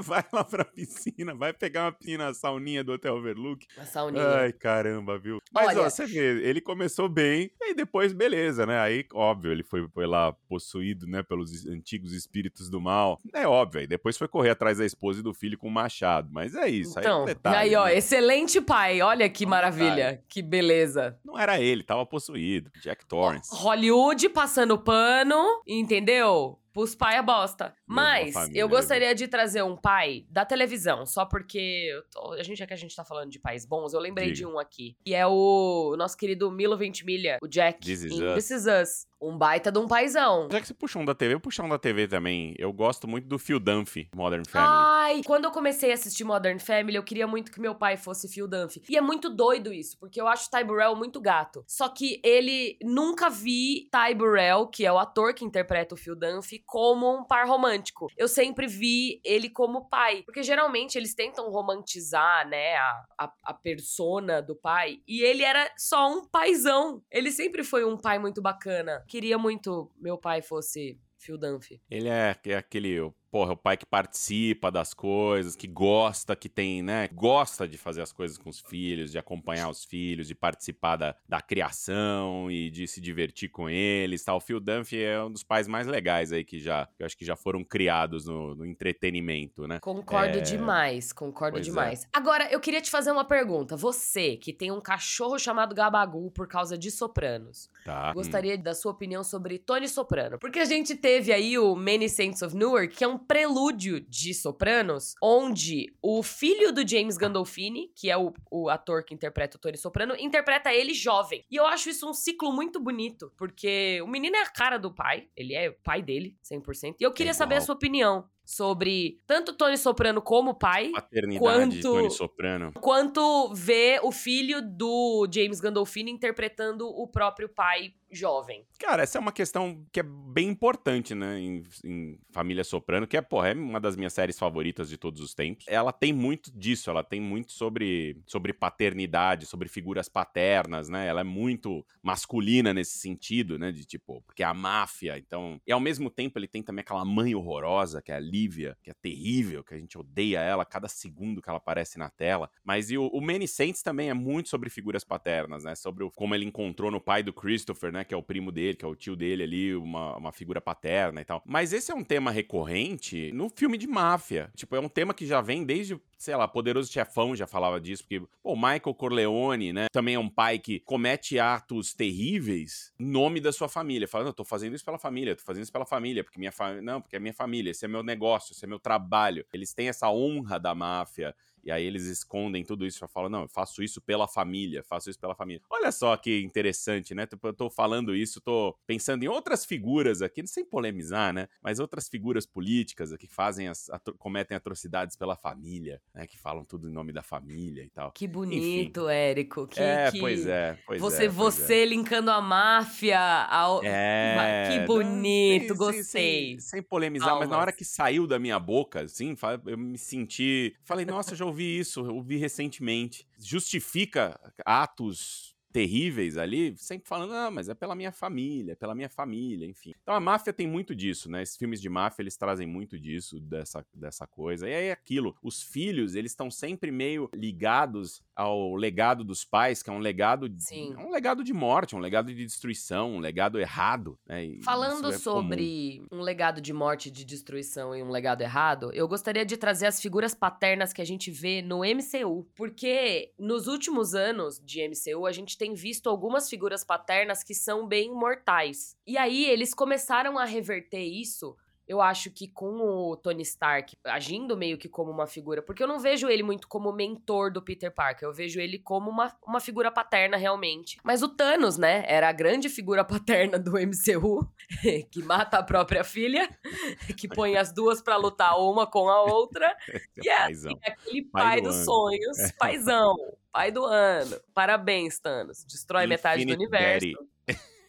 Vai 0.00 0.24
lá 0.32 0.42
pra 0.42 0.64
piscina, 0.64 1.34
vai 1.34 1.52
pegar 1.52 1.82
uma 1.84 1.92
piscina, 1.92 2.28
a 2.28 2.32
sauninha 2.32 2.82
do 2.82 2.94
Hotel 2.94 3.14
Overlook. 3.14 3.66
A 3.76 3.84
sauninha. 3.84 4.26
Ai, 4.26 4.50
caramba, 4.50 5.18
viu? 5.18 5.38
Mas, 5.52 5.68
Olha- 5.68 5.82
ó, 5.82 5.90
você 5.90 6.06
vê, 6.06 6.42
ele 6.48 6.62
começou 6.62 7.10
bem, 7.10 7.50
e 7.60 7.74
depois, 7.74 8.14
beleza, 8.14 8.64
né? 8.64 8.80
Aí, 8.80 9.04
óbvio, 9.12 9.52
ele 9.52 9.62
foi, 9.62 9.86
foi 9.88 10.06
lá 10.06 10.32
possuído, 10.48 11.06
né, 11.06 11.22
pelos 11.22 11.66
antigos 11.66 12.14
espíritos 12.14 12.70
do 12.70 12.80
mal. 12.80 13.20
É 13.34 13.46
óbvio, 13.46 13.82
aí 13.82 13.86
depois 13.86 14.16
foi 14.16 14.26
correr 14.28 14.48
atrás 14.48 14.78
da 14.78 14.86
esposa 14.86 15.20
e 15.20 15.22
do 15.22 15.34
filho 15.34 15.58
com 15.58 15.68
um 15.68 15.70
machado. 15.70 16.30
Mas 16.32 16.54
é 16.54 16.70
isso, 16.70 16.98
aí 16.98 17.04
é 17.04 17.08
Então, 17.08 17.20
um 17.20 17.24
e 17.24 17.26
detalhe. 17.26 17.56
aí, 17.58 17.71
ó, 17.74 17.84
né? 17.86 17.96
excelente 17.96 18.60
pai. 18.60 19.00
Olha 19.02 19.28
que 19.28 19.44
maravilha, 19.46 20.22
que 20.28 20.42
beleza. 20.42 21.18
Não 21.24 21.38
era 21.38 21.60
ele, 21.60 21.82
tava 21.82 22.04
possuído. 22.06 22.70
Jack 22.80 23.04
Torrance. 23.06 23.48
Hollywood 23.54 24.28
passando 24.30 24.78
pano, 24.78 25.62
entendeu? 25.66 26.58
Pros 26.72 26.94
pai 26.94 27.16
a 27.18 27.22
bosta. 27.22 27.64
Levou 27.64 27.74
a 27.86 27.94
Mas 27.94 28.32
família, 28.32 28.60
eu 28.62 28.66
gostaria 28.66 29.14
de 29.14 29.28
trazer 29.28 29.62
um 29.62 29.76
pai 29.76 30.24
da 30.30 30.42
televisão, 30.42 31.04
só 31.04 31.26
porque 31.26 31.90
tô- 32.10 32.32
a 32.32 32.42
gente, 32.42 32.56
já 32.56 32.66
que 32.66 32.72
a 32.72 32.76
gente 32.76 32.96
tá 32.96 33.04
falando 33.04 33.30
de 33.30 33.38
pais 33.38 33.66
bons, 33.66 33.92
eu 33.92 34.00
lembrei 34.00 34.28
Diga. 34.32 34.36
de 34.38 34.46
um 34.46 34.58
aqui. 34.58 34.96
E 35.04 35.14
é 35.14 35.26
o 35.26 35.94
nosso 35.98 36.16
querido 36.16 36.50
Milo 36.50 36.74
Ventimiglia, 36.78 37.36
o 37.42 37.46
Jack. 37.46 37.78
This 37.84 38.04
Is. 38.04 38.12
This 38.34 38.50
Is 38.50 38.64
Us. 38.66 39.06
Um 39.22 39.38
baita 39.38 39.70
de 39.70 39.78
um 39.78 39.86
paizão. 39.86 40.48
Já 40.50 40.60
que 40.60 40.66
você 40.66 40.74
puxou 40.74 41.00
um 41.00 41.04
da 41.04 41.14
TV, 41.14 41.34
eu 41.34 41.40
puxar 41.40 41.62
um 41.62 41.68
da 41.68 41.78
TV 41.78 42.08
também. 42.08 42.54
Eu 42.58 42.72
gosto 42.72 43.06
muito 43.06 43.28
do 43.28 43.38
Phil 43.38 43.60
Dunphy, 43.60 44.08
Modern 44.14 44.44
Family. 44.44 44.72
Ai, 44.74 45.22
quando 45.24 45.44
eu 45.44 45.52
comecei 45.52 45.92
a 45.92 45.94
assistir 45.94 46.24
Modern 46.24 46.58
Family, 46.58 46.96
eu 46.96 47.04
queria 47.04 47.26
muito 47.26 47.52
que 47.52 47.60
meu 47.60 47.74
pai 47.74 47.96
fosse 47.96 48.28
Phil 48.28 48.48
Dunphy. 48.48 48.82
E 48.88 48.96
é 48.96 49.00
muito 49.00 49.30
doido 49.30 49.72
isso, 49.72 49.96
porque 49.98 50.20
eu 50.20 50.26
acho 50.26 50.50
Ty 50.50 50.64
Burrell 50.64 50.96
muito 50.96 51.20
gato. 51.20 51.64
Só 51.68 51.88
que 51.88 52.20
ele 52.24 52.76
nunca 52.82 53.30
vi 53.30 53.88
Ty 53.90 54.14
Burrell, 54.14 54.66
que 54.66 54.84
é 54.84 54.92
o 54.92 54.98
ator 54.98 55.32
que 55.34 55.44
interpreta 55.44 55.94
o 55.94 55.98
Phil 55.98 56.16
Dunphy, 56.16 56.62
como 56.66 57.18
um 57.18 57.24
par 57.24 57.46
romântico. 57.46 58.08
Eu 58.16 58.26
sempre 58.26 58.66
vi 58.66 59.20
ele 59.24 59.48
como 59.48 59.88
pai, 59.88 60.22
porque 60.24 60.42
geralmente 60.42 60.96
eles 60.98 61.14
tentam 61.14 61.48
romantizar, 61.50 62.48
né, 62.48 62.74
a, 62.76 63.04
a, 63.18 63.32
a 63.44 63.54
persona 63.54 64.42
do 64.42 64.56
pai, 64.56 65.00
e 65.06 65.22
ele 65.22 65.44
era 65.44 65.70
só 65.76 66.10
um 66.10 66.26
paizão. 66.26 67.02
Ele 67.10 67.30
sempre 67.30 67.62
foi 67.62 67.84
um 67.84 67.96
pai 67.96 68.18
muito 68.18 68.42
bacana. 68.42 69.04
Queria 69.12 69.36
muito 69.36 69.92
meu 69.98 70.16
pai 70.16 70.40
fosse 70.40 70.98
Phil 71.18 71.36
Dunphy. 71.36 71.82
Ele 71.90 72.08
é, 72.08 72.34
é 72.46 72.56
aquele 72.56 73.12
porra, 73.32 73.54
o 73.54 73.56
pai 73.56 73.78
que 73.78 73.86
participa 73.86 74.70
das 74.70 74.92
coisas, 74.92 75.56
que 75.56 75.66
gosta, 75.66 76.36
que 76.36 76.50
tem, 76.50 76.82
né? 76.82 77.08
Gosta 77.14 77.66
de 77.66 77.78
fazer 77.78 78.02
as 78.02 78.12
coisas 78.12 78.36
com 78.36 78.50
os 78.50 78.60
filhos, 78.60 79.10
de 79.10 79.18
acompanhar 79.18 79.70
os 79.70 79.86
filhos, 79.86 80.28
de 80.28 80.34
participar 80.34 80.96
da, 80.96 81.16
da 81.26 81.40
criação 81.40 82.50
e 82.50 82.68
de 82.68 82.86
se 82.86 83.00
divertir 83.00 83.48
com 83.48 83.70
eles. 83.70 84.22
Tal. 84.22 84.36
O 84.36 84.40
Phil 84.40 84.60
Dunphy 84.60 85.02
é 85.02 85.24
um 85.24 85.32
dos 85.32 85.42
pais 85.42 85.66
mais 85.66 85.86
legais 85.86 86.30
aí 86.30 86.44
que 86.44 86.58
já, 86.58 86.86
eu 86.98 87.06
acho 87.06 87.16
que 87.16 87.24
já 87.24 87.34
foram 87.34 87.64
criados 87.64 88.26
no, 88.26 88.54
no 88.54 88.66
entretenimento, 88.66 89.66
né? 89.66 89.78
Concordo 89.80 90.38
é... 90.38 90.42
demais, 90.42 91.10
concordo 91.10 91.54
pois 91.54 91.66
é. 91.66 91.70
demais. 91.70 92.04
É. 92.04 92.08
Agora, 92.12 92.52
eu 92.52 92.60
queria 92.60 92.82
te 92.82 92.90
fazer 92.90 93.12
uma 93.12 93.24
pergunta. 93.24 93.78
Você, 93.78 94.36
que 94.36 94.52
tem 94.52 94.70
um 94.70 94.80
cachorro 94.80 95.38
chamado 95.38 95.74
Gabagu 95.74 96.30
por 96.32 96.46
causa 96.46 96.76
de 96.76 96.90
Sopranos, 96.90 97.70
tá. 97.82 98.12
gostaria 98.12 98.56
hum. 98.56 98.62
da 98.62 98.74
sua 98.74 98.92
opinião 98.92 99.24
sobre 99.24 99.58
Tony 99.58 99.88
Soprano. 99.88 100.38
Porque 100.38 100.58
a 100.58 100.66
gente 100.66 100.94
teve 100.94 101.32
aí 101.32 101.58
o 101.58 101.74
Many 101.74 102.10
Saints 102.10 102.42
of 102.42 102.54
Newark, 102.54 102.94
que 102.94 103.04
é 103.04 103.08
um 103.08 103.21
prelúdio 103.22 104.00
de 104.00 104.34
Sopranos, 104.34 105.14
onde 105.22 105.94
o 106.02 106.22
filho 106.22 106.72
do 106.72 106.86
James 106.86 107.16
Gandolfini, 107.16 107.90
que 107.94 108.10
é 108.10 108.16
o, 108.16 108.32
o 108.50 108.68
ator 108.68 109.04
que 109.04 109.14
interpreta 109.14 109.56
o 109.56 109.60
Tony 109.60 109.76
Soprano, 109.76 110.14
interpreta 110.18 110.72
ele 110.72 110.94
jovem. 110.94 111.44
E 111.50 111.56
eu 111.56 111.66
acho 111.66 111.88
isso 111.88 112.08
um 112.08 112.12
ciclo 112.12 112.52
muito 112.52 112.80
bonito, 112.80 113.32
porque 113.36 114.00
o 114.02 114.06
menino 114.06 114.36
é 114.36 114.42
a 114.42 114.50
cara 114.50 114.78
do 114.78 114.92
pai, 114.92 115.28
ele 115.36 115.54
é 115.54 115.70
o 115.70 115.74
pai 115.82 116.02
dele, 116.02 116.36
100%. 116.42 116.96
E 117.00 117.04
eu 117.04 117.12
queria 117.12 117.30
é 117.30 117.34
saber 117.34 117.56
a 117.56 117.60
sua 117.60 117.74
opinião 117.74 118.28
sobre 118.44 119.20
tanto 119.26 119.52
Tony 119.52 119.76
Soprano 119.76 120.20
como 120.20 120.54
pai, 120.54 120.90
Paternidade 120.90 121.38
quanto 121.38 121.80
Tony 121.80 122.10
Soprano, 122.10 122.72
quanto 122.80 123.52
ver 123.54 124.00
o 124.02 124.10
filho 124.10 124.60
do 124.60 125.28
James 125.32 125.60
Gandolfini 125.60 126.10
interpretando 126.10 126.88
o 126.88 127.06
próprio 127.06 127.48
pai 127.48 127.94
jovem. 128.12 128.64
Cara, 128.78 129.02
essa 129.02 129.18
é 129.18 129.20
uma 129.20 129.32
questão 129.32 129.84
que 129.90 130.00
é 130.00 130.02
bem 130.02 130.48
importante, 130.48 131.14
né, 131.14 131.38
em, 131.38 131.62
em, 131.84 132.18
Família 132.30 132.64
Soprano, 132.64 133.06
que 133.06 133.16
é, 133.16 133.22
porra, 133.22 133.48
é 133.48 133.54
uma 133.54 133.80
das 133.80 133.96
minhas 133.96 134.12
séries 134.12 134.38
favoritas 134.38 134.88
de 134.88 134.96
todos 134.96 135.20
os 135.22 135.34
tempos. 135.34 135.64
Ela 135.68 135.92
tem 135.92 136.12
muito 136.12 136.50
disso, 136.50 136.90
ela 136.90 137.02
tem 137.02 137.20
muito 137.20 137.52
sobre, 137.52 138.20
sobre 138.26 138.52
paternidade, 138.52 139.46
sobre 139.46 139.68
figuras 139.68 140.08
paternas, 140.08 140.88
né, 140.88 141.06
ela 141.06 141.20
é 141.20 141.24
muito 141.24 141.84
masculina 142.02 142.74
nesse 142.74 142.98
sentido, 142.98 143.58
né, 143.58 143.72
de 143.72 143.84
tipo, 143.84 144.20
porque 144.22 144.42
é 144.42 144.46
a 144.46 144.54
máfia, 144.54 145.18
então... 145.18 145.60
E 145.66 145.72
ao 145.72 145.80
mesmo 145.80 146.10
tempo 146.10 146.38
ele 146.38 146.48
tem 146.48 146.62
também 146.62 146.82
aquela 146.82 147.04
mãe 147.04 147.34
horrorosa, 147.34 148.02
que 148.02 148.12
é 148.12 148.16
a 148.16 148.20
Lívia, 148.20 148.76
que 148.82 148.90
é 148.90 148.94
terrível, 148.94 149.64
que 149.64 149.74
a 149.74 149.78
gente 149.78 149.96
odeia 149.96 150.40
ela 150.40 150.64
cada 150.64 150.88
segundo 150.88 151.40
que 151.40 151.48
ela 151.48 151.58
aparece 151.58 151.98
na 151.98 152.10
tela. 152.10 152.50
Mas 152.64 152.90
e 152.90 152.98
o, 152.98 153.06
o 153.06 153.20
Saints 153.46 153.82
também 153.82 154.10
é 154.10 154.14
muito 154.14 154.48
sobre 154.48 154.68
figuras 154.70 155.04
paternas, 155.04 155.64
né, 155.64 155.74
sobre 155.74 156.04
o, 156.04 156.10
como 156.10 156.34
ele 156.34 156.44
encontrou 156.44 156.90
no 156.90 157.00
pai 157.00 157.22
do 157.22 157.32
Christopher, 157.32 157.92
né, 157.92 158.01
que 158.04 158.14
é 158.14 158.16
o 158.16 158.22
primo 158.22 158.52
dele, 158.52 158.76
que 158.76 158.84
é 158.84 158.88
o 158.88 158.94
tio 158.94 159.16
dele 159.16 159.42
ali, 159.42 159.74
uma, 159.74 160.16
uma 160.16 160.32
figura 160.32 160.60
paterna 160.60 161.20
e 161.20 161.24
tal. 161.24 161.42
Mas 161.44 161.72
esse 161.72 161.90
é 161.90 161.94
um 161.94 162.04
tema 162.04 162.30
recorrente 162.30 163.30
no 163.32 163.48
filme 163.48 163.76
de 163.76 163.86
máfia. 163.86 164.50
Tipo, 164.54 164.76
é 164.76 164.80
um 164.80 164.88
tema 164.88 165.14
que 165.14 165.26
já 165.26 165.40
vem 165.40 165.64
desde 165.64 166.00
sei 166.22 166.36
lá, 166.36 166.46
Poderoso 166.46 166.90
Chefão 166.90 167.34
já 167.34 167.48
falava 167.48 167.80
disso, 167.80 168.04
porque, 168.04 168.24
pô, 168.40 168.54
Michael 168.54 168.94
Corleone, 168.94 169.72
né, 169.72 169.86
também 169.90 170.14
é 170.14 170.18
um 170.18 170.28
pai 170.28 170.56
que 170.56 170.78
comete 170.78 171.36
atos 171.38 171.94
terríveis 171.94 172.92
em 172.98 173.06
nome 173.06 173.40
da 173.40 173.50
sua 173.50 173.68
família. 173.68 174.06
Fala, 174.06 174.24
não, 174.24 174.30
eu 174.30 174.34
tô 174.34 174.44
fazendo 174.44 174.76
isso 174.76 174.84
pela 174.84 174.98
família, 174.98 175.34
tô 175.34 175.42
fazendo 175.42 175.64
isso 175.64 175.72
pela 175.72 175.84
família, 175.84 176.22
porque 176.22 176.38
minha 176.38 176.52
família, 176.52 176.80
não, 176.80 177.00
porque 177.00 177.16
é 177.16 177.18
minha 177.18 177.34
família, 177.34 177.72
esse 177.72 177.84
é 177.84 177.88
meu 177.88 178.04
negócio, 178.04 178.52
esse 178.52 178.64
é 178.64 178.68
meu 178.68 178.78
trabalho. 178.78 179.44
Eles 179.52 179.74
têm 179.74 179.88
essa 179.88 180.08
honra 180.10 180.60
da 180.60 180.72
máfia, 180.76 181.34
e 181.64 181.70
aí 181.70 181.84
eles 181.84 182.06
escondem 182.06 182.64
tudo 182.64 182.84
isso 182.84 183.04
e 183.04 183.08
falam, 183.08 183.30
não, 183.30 183.42
eu 183.42 183.48
faço 183.48 183.82
isso 183.82 184.00
pela 184.00 184.26
família, 184.26 184.82
faço 184.82 185.08
isso 185.08 185.18
pela 185.18 185.34
família. 185.34 185.62
Olha 185.70 185.92
só 185.92 186.16
que 186.16 186.40
interessante, 186.42 187.14
né? 187.14 187.26
Tipo, 187.26 187.48
eu 187.48 187.52
tô 187.52 187.70
falando 187.70 188.14
isso, 188.14 188.40
tô 188.40 188.76
pensando 188.86 189.22
em 189.22 189.28
outras 189.28 189.64
figuras 189.64 190.22
aqui, 190.22 190.46
sem 190.46 190.64
polemizar, 190.64 191.32
né? 191.32 191.48
Mas 191.62 191.78
outras 191.78 192.08
figuras 192.08 192.44
políticas 192.44 193.14
que 193.16 193.26
fazem 193.26 193.68
as, 193.68 193.88
atro 193.90 194.14
cometem 194.18 194.56
atrocidades 194.56 195.16
pela 195.16 195.36
família, 195.36 196.00
né? 196.14 196.26
Que 196.26 196.38
falam 196.38 196.64
tudo 196.64 196.88
em 196.88 196.92
nome 196.92 197.12
da 197.12 197.22
família 197.22 197.82
e 197.82 197.90
tal. 197.90 198.10
Que 198.12 198.26
bonito, 198.26 199.02
Enfim. 199.02 199.12
Érico. 199.12 199.66
Que, 199.66 199.80
é, 199.80 200.10
que... 200.10 200.18
pois 200.18 200.46
é, 200.46 200.78
pois 200.86 201.00
você, 201.00 201.26
é. 201.26 201.30
Pois 201.30 201.34
você 201.34 201.82
é. 201.82 201.86
linkando 201.86 202.30
a 202.30 202.40
máfia 202.40 203.20
ao... 203.20 203.84
É. 203.84 204.68
Que 204.72 204.86
bonito, 204.86 205.70
não, 205.70 205.76
gostei. 205.76 206.02
Sem, 206.02 206.58
sem, 206.58 206.60
sem 206.60 206.82
polemizar, 206.82 207.30
Almas. 207.30 207.48
mas 207.48 207.50
na 207.50 207.58
hora 207.58 207.72
que 207.72 207.84
saiu 207.84 208.26
da 208.26 208.38
minha 208.38 208.58
boca, 208.58 209.02
assim, 209.02 209.36
eu 209.66 209.78
me 209.78 209.98
senti... 209.98 210.74
Falei, 210.84 211.04
nossa, 211.04 211.36
já 211.36 211.51
ouvi 211.52 211.78
isso, 211.78 212.02
ouvi 212.04 212.36
recentemente. 212.36 213.26
Justifica 213.38 214.38
atos 214.64 215.51
terríveis 215.72 216.36
ali, 216.36 216.76
sempre 216.76 217.08
falando, 217.08 217.32
ah, 217.32 217.50
mas 217.50 217.68
é 217.68 217.74
pela 217.74 217.94
minha 217.94 218.12
família, 218.12 218.76
pela 218.76 218.94
minha 218.94 219.08
família, 219.08 219.66
enfim. 219.66 219.92
Então 220.02 220.14
a 220.14 220.20
máfia 220.20 220.52
tem 220.52 220.66
muito 220.66 220.94
disso, 220.94 221.30
né? 221.30 221.42
Esses 221.42 221.56
filmes 221.56 221.80
de 221.80 221.88
máfia, 221.88 222.22
eles 222.22 222.36
trazem 222.36 222.66
muito 222.66 222.98
disso, 222.98 223.40
dessa, 223.40 223.84
dessa 223.94 224.26
coisa. 224.26 224.68
E 224.68 224.74
aí 224.74 224.84
é 224.86 224.92
aquilo, 224.92 225.34
os 225.42 225.62
filhos, 225.62 226.14
eles 226.14 226.32
estão 226.32 226.50
sempre 226.50 226.90
meio 226.90 227.28
ligados 227.34 228.22
ao 228.34 228.74
legado 228.74 229.24
dos 229.24 229.44
pais, 229.44 229.82
que 229.82 229.90
é 229.90 229.92
um 229.92 229.98
legado, 229.98 230.52
Sim. 230.58 230.94
É 230.96 231.00
um 231.00 231.10
legado 231.10 231.44
de 231.44 231.52
morte, 231.52 231.94
um 231.94 231.98
legado 231.98 232.32
de 232.32 232.44
destruição, 232.44 233.14
um 233.14 233.18
legado 233.18 233.58
errado, 233.58 234.18
né? 234.26 234.58
Falando 234.62 235.10
é 235.10 235.18
sobre 235.18 236.02
comum. 236.08 236.20
um 236.20 236.22
legado 236.22 236.60
de 236.60 236.72
morte, 236.72 237.10
de 237.10 237.24
destruição 237.24 237.94
e 237.94 238.02
um 238.02 238.10
legado 238.10 238.42
errado, 238.42 238.90
eu 238.92 239.06
gostaria 239.06 239.44
de 239.44 239.56
trazer 239.56 239.86
as 239.86 240.00
figuras 240.00 240.34
paternas 240.34 240.92
que 240.92 241.02
a 241.02 241.04
gente 241.04 241.30
vê 241.30 241.62
no 241.62 241.78
MCU, 241.78 242.46
porque 242.54 243.32
nos 243.38 243.66
últimos 243.66 244.14
anos 244.14 244.60
de 244.64 244.80
MCU 244.88 245.26
a 245.26 245.32
gente 245.32 245.56
tem 245.62 245.74
visto 245.74 246.10
algumas 246.10 246.50
figuras 246.50 246.82
paternas 246.82 247.44
que 247.44 247.54
são 247.54 247.86
bem 247.86 248.12
mortais. 248.12 248.96
E 249.06 249.16
aí 249.16 249.44
eles 249.44 249.72
começaram 249.72 250.36
a 250.36 250.44
reverter 250.44 251.04
isso 251.04 251.56
eu 251.86 252.00
acho 252.00 252.30
que 252.30 252.48
com 252.48 252.80
o 252.80 253.16
Tony 253.16 253.42
Stark 253.42 253.96
agindo 254.04 254.56
meio 254.56 254.78
que 254.78 254.88
como 254.88 255.10
uma 255.10 255.26
figura, 255.26 255.60
porque 255.60 255.82
eu 255.82 255.86
não 255.86 255.98
vejo 255.98 256.28
ele 256.28 256.42
muito 256.42 256.68
como 256.68 256.92
mentor 256.92 257.52
do 257.52 257.60
Peter 257.60 257.92
Parker, 257.92 258.28
eu 258.28 258.32
vejo 258.32 258.60
ele 258.60 258.78
como 258.78 259.10
uma, 259.10 259.34
uma 259.46 259.60
figura 259.60 259.90
paterna 259.90 260.36
realmente. 260.36 260.98
Mas 261.04 261.22
o 261.22 261.28
Thanos, 261.28 261.76
né, 261.76 262.04
era 262.06 262.28
a 262.28 262.32
grande 262.32 262.68
figura 262.68 263.04
paterna 263.04 263.58
do 263.58 263.72
MCU, 263.72 264.48
que 265.10 265.22
mata 265.22 265.58
a 265.58 265.62
própria 265.62 266.04
filha, 266.04 266.48
que 267.18 267.28
põe 267.28 267.56
as 267.56 267.72
duas 267.72 268.00
para 268.00 268.16
lutar 268.16 268.58
uma 268.58 268.86
com 268.86 269.08
a 269.08 269.22
outra, 269.22 269.76
e 270.16 270.28
é, 270.28 270.44
assim, 270.44 270.78
aquele 270.82 271.22
pai, 271.22 271.42
pai 271.42 271.60
do 271.60 271.68
dos 271.68 271.84
sonhos, 271.84 272.38
é. 272.38 272.52
paizão, 272.52 273.14
pai 273.52 273.70
do 273.70 273.84
ano. 273.84 274.40
Parabéns, 274.54 275.18
Thanos. 275.18 275.64
Destrói 275.64 276.04
Infinite 276.04 276.18
metade 276.18 276.44
do 276.46 276.54
universo. 276.54 277.06
Daddy. 277.06 277.14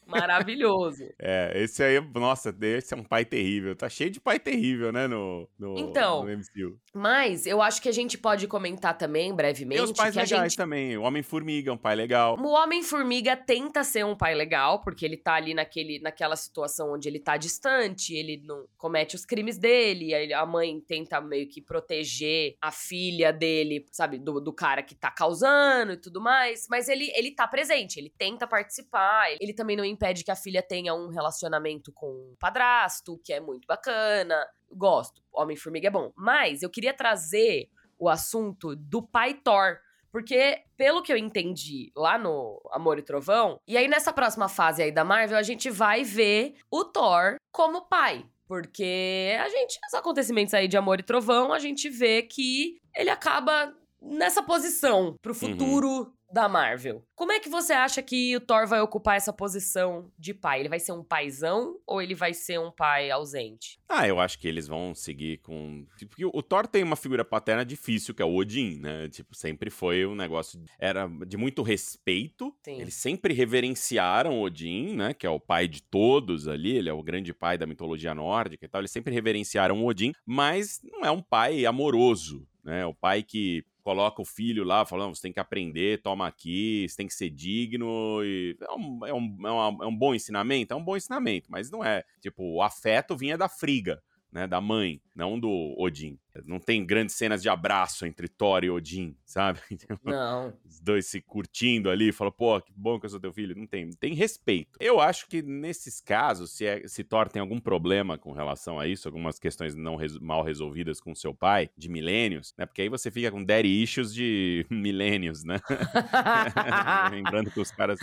Maravilhoso. 0.07 1.03
É, 1.19 1.51
esse 1.55 1.83
aí, 1.83 1.99
nossa, 2.13 2.55
esse 2.61 2.93
é 2.93 2.97
um 2.97 3.03
pai 3.03 3.25
terrível. 3.25 3.75
Tá 3.75 3.89
cheio 3.89 4.09
de 4.09 4.19
pai 4.19 4.39
terrível, 4.39 4.91
né, 4.91 5.07
no, 5.07 5.49
no, 5.57 5.77
então, 5.77 6.23
no 6.23 6.31
MCU. 6.31 6.79
Mas 6.93 7.45
eu 7.45 7.61
acho 7.61 7.81
que 7.81 7.89
a 7.89 7.91
gente 7.91 8.17
pode 8.17 8.47
comentar 8.47 8.97
também, 8.97 9.33
brevemente. 9.33 9.81
Tem 9.81 9.91
os 9.91 9.97
pais 9.97 10.15
legais 10.15 10.51
gente... 10.51 10.57
também. 10.57 10.97
O 10.97 11.01
Homem-Formiga 11.01 11.71
é 11.71 11.73
um 11.73 11.77
pai 11.77 11.95
legal. 11.95 12.37
O 12.39 12.49
Homem-Formiga 12.49 13.35
tenta 13.35 13.83
ser 13.83 14.05
um 14.05 14.15
pai 14.15 14.35
legal, 14.35 14.81
porque 14.81 15.05
ele 15.05 15.17
tá 15.17 15.33
ali 15.33 15.53
naquele, 15.53 15.99
naquela 15.99 16.35
situação 16.35 16.93
onde 16.93 17.07
ele 17.07 17.19
tá 17.19 17.37
distante, 17.37 18.13
ele 18.13 18.41
não 18.45 18.65
comete 18.77 19.15
os 19.15 19.25
crimes 19.25 19.57
dele, 19.57 20.33
a 20.33 20.45
mãe 20.45 20.79
tenta 20.81 21.19
meio 21.19 21.47
que 21.47 21.61
proteger 21.61 22.55
a 22.61 22.71
filha 22.71 23.31
dele, 23.31 23.85
sabe, 23.91 24.17
do, 24.19 24.39
do 24.39 24.53
cara 24.53 24.83
que 24.83 24.95
tá 24.95 25.09
causando 25.09 25.93
e 25.93 25.97
tudo 25.97 26.21
mais. 26.21 26.67
Mas 26.69 26.87
ele, 26.87 27.11
ele 27.15 27.31
tá 27.31 27.47
presente, 27.47 27.99
ele 27.99 28.13
tenta 28.15 28.45
participar, 28.45 29.31
ele 29.39 29.53
também 29.53 29.75
não 29.75 29.85
impede 29.93 30.23
que 30.23 30.31
a 30.31 30.35
filha 30.35 30.61
tenha 30.61 30.93
um 30.93 31.09
relacionamento 31.09 31.91
com 31.93 32.07
o 32.07 32.35
padrasto, 32.39 33.19
que 33.23 33.31
é 33.31 33.39
muito 33.39 33.65
bacana. 33.65 34.45
Gosto. 34.71 35.21
Homem-Formiga 35.31 35.87
é 35.87 35.91
bom. 35.91 36.11
Mas 36.15 36.61
eu 36.61 36.69
queria 36.69 36.93
trazer 36.93 37.69
o 37.97 38.09
assunto 38.09 38.75
do 38.75 39.01
pai 39.01 39.33
Thor. 39.35 39.77
Porque, 40.11 40.63
pelo 40.77 41.01
que 41.01 41.11
eu 41.11 41.17
entendi 41.17 41.91
lá 41.95 42.19
no 42.19 42.61
Amor 42.71 42.99
e 42.99 43.01
Trovão, 43.01 43.59
e 43.67 43.75
aí 43.75 43.87
nessa 43.87 44.13
próxima 44.13 44.47
fase 44.47 44.83
aí 44.83 44.91
da 44.91 45.03
Marvel, 45.03 45.37
a 45.37 45.41
gente 45.41 45.71
vai 45.71 46.03
ver 46.03 46.55
o 46.69 46.85
Thor 46.85 47.37
como 47.51 47.87
pai. 47.87 48.23
Porque 48.47 49.35
a 49.39 49.49
gente, 49.49 49.79
os 49.87 49.93
acontecimentos 49.95 50.53
aí 50.53 50.67
de 50.67 50.77
Amor 50.77 50.99
e 50.99 51.03
Trovão, 51.03 51.51
a 51.51 51.57
gente 51.57 51.89
vê 51.89 52.21
que 52.21 52.77
ele 52.95 53.09
acaba 53.09 53.73
nessa 54.03 54.43
posição 54.43 55.15
pro 55.21 55.31
uhum. 55.33 55.39
futuro 55.39 55.87
uhum 55.87 56.13
da 56.33 56.49
Marvel. 56.49 57.05
Como 57.15 57.31
é 57.31 57.39
que 57.39 57.47
você 57.47 57.73
acha 57.73 58.01
que 58.01 58.35
o 58.35 58.41
Thor 58.41 58.65
vai 58.65 58.81
ocupar 58.81 59.15
essa 59.15 59.31
posição 59.31 60.11
de 60.17 60.33
pai? 60.33 60.61
Ele 60.61 60.69
vai 60.69 60.79
ser 60.79 60.91
um 60.91 61.03
paizão 61.03 61.79
ou 61.85 62.01
ele 62.01 62.15
vai 62.15 62.33
ser 62.33 62.59
um 62.59 62.71
pai 62.71 63.11
ausente? 63.11 63.79
Ah, 63.87 64.07
eu 64.07 64.19
acho 64.19 64.39
que 64.39 64.47
eles 64.47 64.67
vão 64.67 64.95
seguir 64.95 65.37
com. 65.43 65.85
Porque 66.09 66.25
o 66.25 66.41
Thor 66.41 66.65
tem 66.65 66.81
uma 66.81 66.95
figura 66.95 67.23
paterna 67.23 67.63
difícil, 67.63 68.15
que 68.15 68.21
é 68.23 68.25
o 68.25 68.33
Odin, 68.33 68.79
né? 68.79 69.07
Tipo, 69.09 69.35
sempre 69.35 69.69
foi 69.69 70.07
um 70.07 70.15
negócio. 70.15 70.59
Era 70.79 71.07
de 71.27 71.37
muito 71.37 71.61
respeito. 71.61 72.51
Sim. 72.65 72.81
Eles 72.81 72.95
sempre 72.95 73.31
reverenciaram 73.31 74.41
Odin, 74.41 74.95
né? 74.95 75.13
Que 75.13 75.27
é 75.27 75.29
o 75.29 75.39
pai 75.39 75.67
de 75.67 75.83
todos 75.83 76.47
ali. 76.47 76.75
Ele 76.75 76.89
é 76.89 76.93
o 76.93 77.03
grande 77.03 77.31
pai 77.31 77.59
da 77.59 77.67
mitologia 77.67 78.15
nórdica 78.15 78.65
e 78.65 78.67
tal. 78.67 78.81
Eles 78.81 78.91
sempre 78.91 79.13
reverenciaram 79.13 79.85
Odin, 79.85 80.13
mas 80.25 80.81
não 80.83 81.05
é 81.05 81.11
um 81.11 81.21
pai 81.21 81.63
amoroso, 81.63 82.47
né? 82.63 82.83
O 82.87 82.93
pai 82.95 83.21
que 83.21 83.63
coloca 83.83 84.21
o 84.21 84.25
filho 84.25 84.63
lá, 84.63 84.85
falando, 84.85 85.15
você 85.15 85.23
tem 85.23 85.33
que 85.33 85.39
aprender, 85.39 86.01
toma 86.01 86.27
aqui, 86.27 86.87
você 86.89 86.95
tem 86.97 87.07
que 87.07 87.13
ser 87.13 87.29
digno. 87.29 88.23
E 88.23 88.57
é, 88.61 88.71
um, 88.73 89.05
é, 89.05 89.13
um, 89.13 89.37
é, 89.47 89.51
uma- 89.51 89.85
é 89.85 89.87
um 89.87 89.95
bom 89.95 90.15
ensinamento? 90.15 90.73
É 90.73 90.77
um 90.77 90.83
bom 90.83 90.95
ensinamento, 90.97 91.51
mas 91.51 91.69
não 91.69 91.83
é. 91.83 92.03
Tipo, 92.21 92.43
o 92.43 92.61
afeto 92.61 93.15
vinha 93.17 93.37
da 93.37 93.49
Friga, 93.49 94.01
né? 94.33 94.47
Da 94.47 94.59
mãe, 94.59 94.99
não 95.15 95.39
do 95.39 95.75
Odin. 95.77 96.17
Não 96.45 96.59
tem 96.59 96.83
grandes 96.83 97.13
cenas 97.15 97.43
de 97.43 97.47
abraço 97.47 98.07
entre 98.07 98.27
Thor 98.27 98.63
e 98.63 98.69
Odin, 98.71 99.15
sabe? 99.23 99.59
Não. 100.03 100.51
Os 100.65 100.79
dois 100.79 101.05
se 101.05 101.21
curtindo 101.21 101.91
ali, 101.91 102.11
fala, 102.11 102.31
pô, 102.31 102.59
que 102.59 102.73
bom 102.75 102.99
que 102.99 103.05
eu 103.05 103.09
sou 103.11 103.19
teu 103.19 103.31
filho. 103.31 103.55
Não 103.55 103.67
tem, 103.67 103.91
tem 103.91 104.15
respeito. 104.15 104.71
Eu 104.79 104.99
acho 104.99 105.27
que 105.27 105.43
nesses 105.43 106.01
casos, 106.01 106.51
se, 106.57 106.65
é, 106.65 106.87
se 106.87 107.03
Thor 107.03 107.29
tem 107.29 107.39
algum 107.39 107.59
problema 107.59 108.17
com 108.17 108.31
relação 108.31 108.79
a 108.79 108.87
isso, 108.87 109.07
algumas 109.07 109.37
questões 109.37 109.75
não 109.75 109.95
res- 109.95 110.17
mal 110.17 110.41
resolvidas 110.43 110.99
com 110.99 111.13
seu 111.13 111.35
pai, 111.35 111.69
de 111.77 111.87
milênios, 111.87 112.55
né? 112.57 112.65
Porque 112.65 112.81
aí 112.81 112.89
você 112.89 113.11
fica 113.11 113.29
com 113.29 113.43
daddy 113.43 113.83
issues 113.83 114.11
de 114.11 114.65
milênios, 114.71 115.43
né? 115.43 115.59
Lembrando 117.11 117.51
que 117.51 117.59
os 117.59 117.71
caras 117.71 117.99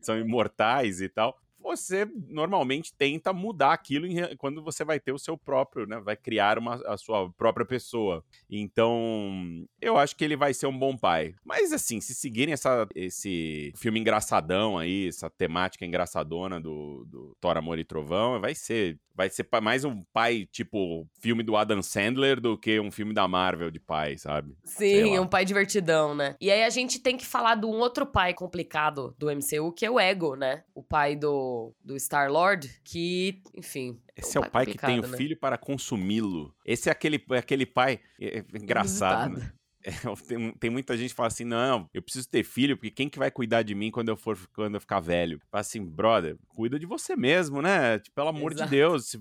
são 0.00 0.18
imortais 0.18 1.02
e 1.02 1.08
tal. 1.10 1.38
Você 1.64 2.06
normalmente 2.28 2.92
tenta 2.92 3.32
mudar 3.32 3.72
aquilo 3.72 4.06
em 4.06 4.36
quando 4.36 4.62
você 4.62 4.84
vai 4.84 5.00
ter 5.00 5.12
o 5.12 5.18
seu 5.18 5.36
próprio, 5.36 5.86
né? 5.86 5.98
Vai 5.98 6.14
criar 6.14 6.58
uma, 6.58 6.74
a 6.86 6.96
sua 6.98 7.30
própria 7.32 7.64
pessoa. 7.64 8.22
Então, 8.50 9.66
eu 9.80 9.96
acho 9.96 10.14
que 10.14 10.22
ele 10.22 10.36
vai 10.36 10.52
ser 10.52 10.66
um 10.66 10.78
bom 10.78 10.94
pai. 10.94 11.34
Mas 11.42 11.72
assim, 11.72 12.02
se 12.02 12.14
seguirem 12.14 12.52
essa, 12.52 12.86
esse 12.94 13.72
filme 13.76 13.98
engraçadão 13.98 14.76
aí, 14.76 15.08
essa 15.08 15.30
temática 15.30 15.86
engraçadona 15.86 16.60
do, 16.60 17.06
do 17.06 17.34
Thor, 17.40 17.56
Amor 17.56 17.78
e 17.78 17.84
Trovão, 17.84 18.38
vai 18.40 18.54
ser. 18.54 18.98
Vai 19.14 19.30
ser 19.30 19.46
mais 19.62 19.84
um 19.84 20.02
pai, 20.12 20.48
tipo, 20.50 21.06
filme 21.20 21.42
do 21.42 21.56
Adam 21.56 21.80
Sandler 21.80 22.40
do 22.40 22.58
que 22.58 22.80
um 22.80 22.90
filme 22.90 23.14
da 23.14 23.28
Marvel 23.28 23.70
de 23.70 23.78
pai, 23.78 24.18
sabe? 24.18 24.56
Sim, 24.64 25.18
um 25.18 25.26
pai 25.26 25.44
divertidão, 25.44 26.14
né? 26.14 26.34
E 26.40 26.50
aí 26.50 26.64
a 26.64 26.70
gente 26.70 26.98
tem 26.98 27.16
que 27.16 27.24
falar 27.24 27.54
de 27.54 27.66
um 27.66 27.78
outro 27.78 28.04
pai 28.04 28.34
complicado 28.34 29.14
do 29.18 29.28
MCU, 29.30 29.72
que 29.72 29.86
é 29.86 29.90
o 29.90 30.00
Ego, 30.00 30.34
né? 30.34 30.64
O 30.74 30.82
pai 30.82 31.14
do, 31.14 31.72
do 31.84 31.96
Star-Lord, 31.96 32.80
que, 32.82 33.40
enfim... 33.54 34.00
Esse 34.16 34.36
é 34.36 34.40
o 34.40 34.50
pai 34.50 34.66
que 34.66 34.78
tem 34.78 35.00
o 35.00 35.06
né? 35.06 35.16
filho 35.16 35.36
para 35.36 35.58
consumi-lo. 35.58 36.54
Esse 36.64 36.88
é 36.88 36.92
aquele, 36.92 37.24
é 37.30 37.38
aquele 37.38 37.66
pai. 37.66 38.00
É, 38.20 38.38
é 38.38 38.44
engraçado, 38.54 39.38
né? 39.38 39.52
É, 39.86 39.92
tem, 40.26 40.50
tem 40.52 40.70
muita 40.70 40.96
gente 40.96 41.10
que 41.10 41.16
fala 41.16 41.26
assim: 41.28 41.44
não, 41.44 41.88
eu 41.92 42.00
preciso 42.02 42.28
ter 42.28 42.42
filho, 42.42 42.76
porque 42.76 42.90
quem 42.90 43.08
que 43.08 43.18
vai 43.18 43.30
cuidar 43.30 43.62
de 43.62 43.74
mim 43.74 43.90
quando 43.90 44.08
eu 44.08 44.16
for 44.16 44.38
quando 44.54 44.76
eu 44.76 44.80
ficar 44.80 44.98
velho? 45.00 45.38
Fala 45.50 45.60
assim, 45.60 45.84
brother, 45.84 46.36
cuida 46.48 46.78
de 46.78 46.86
você 46.86 47.14
mesmo, 47.14 47.60
né? 47.60 47.98
Tipo, 47.98 48.14
pelo 48.14 48.28
amor 48.28 48.52
Exato. 48.52 48.70
de 48.70 48.76
Deus. 48.76 49.16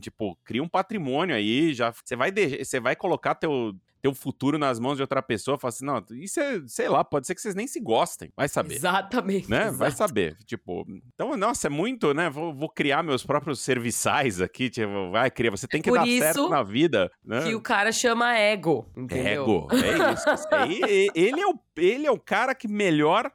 Tipo, 0.00 0.36
cria 0.44 0.62
um 0.62 0.68
patrimônio 0.68 1.34
aí, 1.36 1.74
já. 1.74 1.92
Você 1.92 2.16
vai, 2.16 2.30
de- 2.30 2.64
você 2.64 2.80
vai 2.80 2.96
colocar 2.96 3.34
teu, 3.34 3.74
teu 4.00 4.14
futuro 4.14 4.58
nas 4.58 4.78
mãos 4.78 4.96
de 4.96 5.02
outra 5.02 5.22
pessoa. 5.22 5.58
Fala 5.58 5.68
assim, 5.70 5.84
não, 5.84 6.04
isso 6.12 6.40
é, 6.40 6.62
sei 6.66 6.88
lá, 6.88 7.04
pode 7.04 7.26
ser 7.26 7.34
que 7.34 7.40
vocês 7.40 7.54
nem 7.54 7.66
se 7.66 7.80
gostem. 7.80 8.32
Vai 8.36 8.48
saber 8.48 8.74
Exatamente. 8.74 9.50
né? 9.50 9.70
Vai 9.70 9.88
exato. 9.88 9.96
saber. 9.96 10.36
Tipo, 10.44 10.86
então, 11.14 11.36
nossa, 11.36 11.66
é 11.66 11.70
muito, 11.70 12.14
né? 12.14 12.30
Vou, 12.30 12.54
vou 12.54 12.68
criar 12.68 13.02
meus 13.02 13.24
próprios 13.24 13.60
serviçais 13.60 14.40
aqui. 14.40 14.70
Tipo, 14.70 15.10
vai 15.10 15.30
criar. 15.30 15.50
Você 15.50 15.66
tem 15.66 15.82
que 15.82 15.90
Por 15.90 15.98
dar 15.98 16.06
certo 16.06 16.48
na 16.48 16.62
vida, 16.62 17.10
né? 17.24 17.42
Que 17.42 17.54
o 17.54 17.60
cara 17.60 17.92
chama 17.92 18.36
Ego, 18.36 18.86
entendeu? 18.96 19.42
Ego, 19.42 19.68
é 19.72 20.12
isso. 20.12 20.30
E- 20.70 21.10
ele, 21.14 21.40
é 21.40 21.46
o, 21.46 21.54
ele 21.76 22.06
é 22.06 22.10
o 22.10 22.18
cara 22.18 22.54
que 22.54 22.68
melhor 22.68 23.30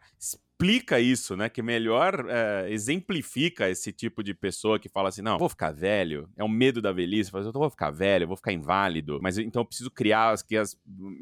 explica 0.58 1.00
isso, 1.00 1.36
né? 1.36 1.50
Que 1.50 1.62
melhor 1.62 2.26
é, 2.30 2.72
exemplifica 2.72 3.70
esse 3.70 3.92
tipo 3.92 4.24
de 4.24 4.34
pessoa 4.34 4.80
que 4.80 4.90
fala 4.90 5.10
assim: 5.10 5.22
não, 5.22 5.38
vou 5.38 5.50
ficar 5.50 5.72
velho, 5.72 6.30
é 6.38 6.44
o 6.44 6.50
medo 6.50 6.82
da 6.82 6.92
velhice. 6.92 7.30
Fala, 7.32 7.42
assim, 7.44 7.50
eu 7.54 7.60
vou 7.60 7.70
ficar 7.70 7.92
velho, 7.92 8.28
vou 8.28 8.38
ficar 8.38 8.54
inválido, 8.54 9.20
mas 9.22 9.38
então 9.38 9.62
eu 9.62 9.66
preciso 9.66 9.92
criar 9.92 10.32
as, 10.32 10.46
as- 10.54 10.78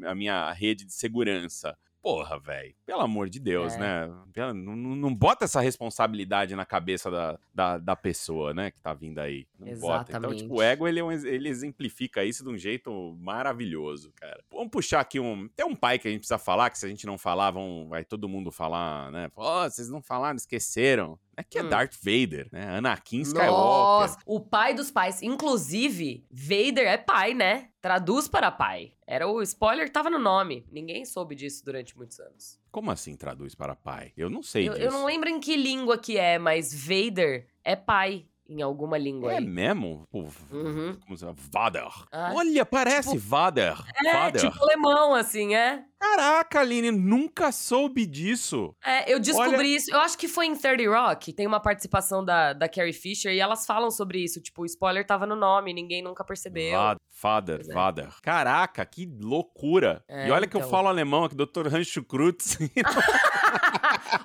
a 0.06 0.14
minha 0.14 0.52
rede 0.52 0.84
de 0.84 0.92
segurança. 0.92 1.76
Porra, 2.04 2.38
velho. 2.38 2.74
Pelo 2.84 3.00
amor 3.00 3.30
de 3.30 3.40
Deus, 3.40 3.72
É. 3.72 3.78
né? 3.78 4.06
Não, 4.52 4.76
não- 4.76 5.14
bota 5.14 5.46
essa 5.46 5.58
responsabilidade 5.62 6.54
na 6.54 6.66
cabeça 6.66 7.10
da, 7.10 7.38
da, 7.54 7.78
da 7.78 7.96
pessoa, 7.96 8.52
né? 8.52 8.70
Que 8.70 8.78
tá 8.78 8.92
vindo 8.92 9.18
aí. 9.20 9.46
Não 9.58 9.68
bota. 9.78 10.10
Então, 10.10 10.18
Exatamente. 10.30 10.42
tipo, 10.42 10.56
o 10.56 10.62
ego, 10.62 10.86
ele, 10.86 11.00
é 11.00 11.04
ele 11.24 11.48
exemplifica 11.48 12.22
isso 12.22 12.44
de 12.44 12.50
um 12.50 12.58
jeito 12.58 13.16
maravilhoso, 13.18 14.12
cara. 14.16 14.44
Vamos 14.52 14.68
puxar 14.70 15.00
aqui 15.00 15.18
um... 15.18 15.48
Tem 15.56 15.64
um 15.64 15.74
pai 15.74 15.98
que 15.98 16.06
a 16.06 16.10
gente 16.10 16.20
precisa 16.20 16.36
falar, 16.36 16.68
que 16.68 16.78
se 16.78 16.84
a 16.84 16.90
gente 16.90 17.06
não 17.06 17.16
falar, 17.16 17.50
vão, 17.52 17.86
vai 17.88 18.04
todo 18.04 18.28
mundo 18.28 18.52
falar, 18.52 19.10
né? 19.10 19.30
Pô, 19.30 19.42
vocês 19.62 19.88
não 19.88 20.02
falaram, 20.02 20.36
esqueceram. 20.36 21.18
É 21.36 21.42
que 21.42 21.58
é 21.58 21.62
Hum. 21.62 21.68
Darth 21.68 21.94
Vader, 22.02 22.48
né? 22.52 22.76
Anakin 22.78 23.20
Skywalker. 23.22 23.50
Nossa, 23.52 24.18
o 24.26 24.40
pai 24.40 24.74
dos 24.74 24.90
pais. 24.90 25.22
Inclusive, 25.22 26.24
Vader 26.30 26.86
é 26.86 26.96
pai, 26.96 27.34
né? 27.34 27.68
Traduz 27.80 28.26
para 28.28 28.50
pai. 28.50 28.92
Era 29.06 29.26
o 29.28 29.42
spoiler, 29.42 29.90
tava 29.90 30.08
no 30.10 30.18
nome. 30.18 30.66
Ninguém 30.70 31.04
soube 31.04 31.34
disso 31.34 31.64
durante 31.64 31.96
muitos 31.96 32.18
anos. 32.18 32.58
Como 32.70 32.90
assim 32.90 33.14
traduz 33.16 33.54
para 33.54 33.74
pai? 33.76 34.12
Eu 34.16 34.30
não 34.30 34.42
sei 34.42 34.68
Eu, 34.68 34.72
disso. 34.74 34.84
eu 34.86 34.92
não 34.92 35.04
lembro 35.04 35.28
em 35.28 35.38
que 35.38 35.56
língua 35.56 35.98
que 35.98 36.16
é, 36.16 36.38
mas 36.38 36.72
Vader 36.74 37.46
é 37.62 37.76
pai 37.76 38.26
em 38.48 38.60
alguma 38.62 38.98
língua 38.98 39.32
É 39.32 39.38
aí. 39.38 39.44
mesmo? 39.46 40.06
Pô, 40.10 40.26
Uhum. 40.50 40.96
como 41.04 41.16
se 41.16 41.20
chama? 41.24 41.34
Vader. 41.52 41.88
Ah, 42.12 42.32
Olha, 42.34 42.64
parece 42.66 43.16
Vader. 43.16 43.74
É, 44.04 44.12
Vader. 44.12 44.50
tipo 44.50 44.62
alemão, 44.64 45.14
assim, 45.14 45.54
é? 45.54 45.82
Caraca, 45.98 46.60
Aline, 46.60 46.90
nunca 46.90 47.50
soube 47.50 48.04
disso. 48.04 48.74
É, 48.84 49.10
eu 49.10 49.18
descobri 49.18 49.56
Olha- 49.56 49.66
isso. 49.66 49.90
Eu 49.90 50.00
acho 50.00 50.18
que 50.18 50.28
foi 50.28 50.44
em 50.46 50.54
30 50.54 50.86
Rock. 50.90 51.32
Tem 51.32 51.46
uma 51.46 51.58
participação 51.60 52.22
da, 52.22 52.52
da 52.52 52.68
Carrie 52.68 52.92
Fisher 52.92 53.32
e 53.32 53.40
elas 53.40 53.64
falam 53.64 53.90
sobre 53.90 54.22
isso. 54.22 54.38
Tipo, 54.42 54.62
o 54.62 54.66
spoiler 54.66 55.06
tava 55.06 55.24
no 55.24 55.34
nome, 55.34 55.72
ninguém 55.72 56.02
nunca 56.02 56.22
percebeu. 56.22 56.72
Va- 56.72 56.96
Vader, 57.22 57.60
é. 57.70 57.72
Vader. 57.72 58.08
Caraca, 58.20 58.84
que 58.84 59.06
loucura. 59.18 60.04
É, 60.06 60.28
e 60.28 60.30
olha 60.30 60.46
que 60.46 60.54
eu 60.54 60.58
então. 60.60 60.70
falo 60.70 60.88
alemão 60.88 61.24
aqui, 61.24 61.34
Dr. 61.34 61.68
Rancho 61.68 62.02
Krutz. 62.04 62.58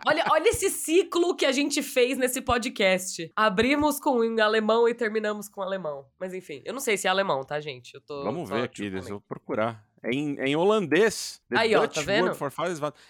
olha, 0.07 0.23
olha 0.31 0.49
esse 0.49 0.69
ciclo 0.69 1.35
que 1.35 1.45
a 1.45 1.51
gente 1.51 1.81
fez 1.81 2.17
nesse 2.17 2.41
podcast. 2.41 3.31
Abrimos 3.35 3.99
com 3.99 4.23
em 4.23 4.39
alemão 4.39 4.87
e 4.87 4.93
terminamos 4.93 5.47
com 5.47 5.61
alemão. 5.61 6.05
Mas 6.19 6.33
enfim, 6.33 6.61
eu 6.65 6.73
não 6.73 6.79
sei 6.79 6.97
se 6.97 7.07
é 7.07 7.09
alemão, 7.09 7.43
tá, 7.43 7.59
gente? 7.59 7.93
Eu 7.95 8.01
tô. 8.01 8.23
Vamos 8.23 8.49
ver 8.49 8.63
aqui, 8.63 8.89
deixa 8.89 9.09
eu 9.09 9.21
procurar. 9.21 9.83
É 10.01 10.11
em, 10.11 10.39
é 10.39 10.47
em 10.47 10.55
holandês. 10.55 11.41
The 11.49 11.57
Aí, 11.57 11.75
ó, 11.75 11.81
Dutch 11.81 11.95
tá 11.95 12.01
vendo? 12.01 12.31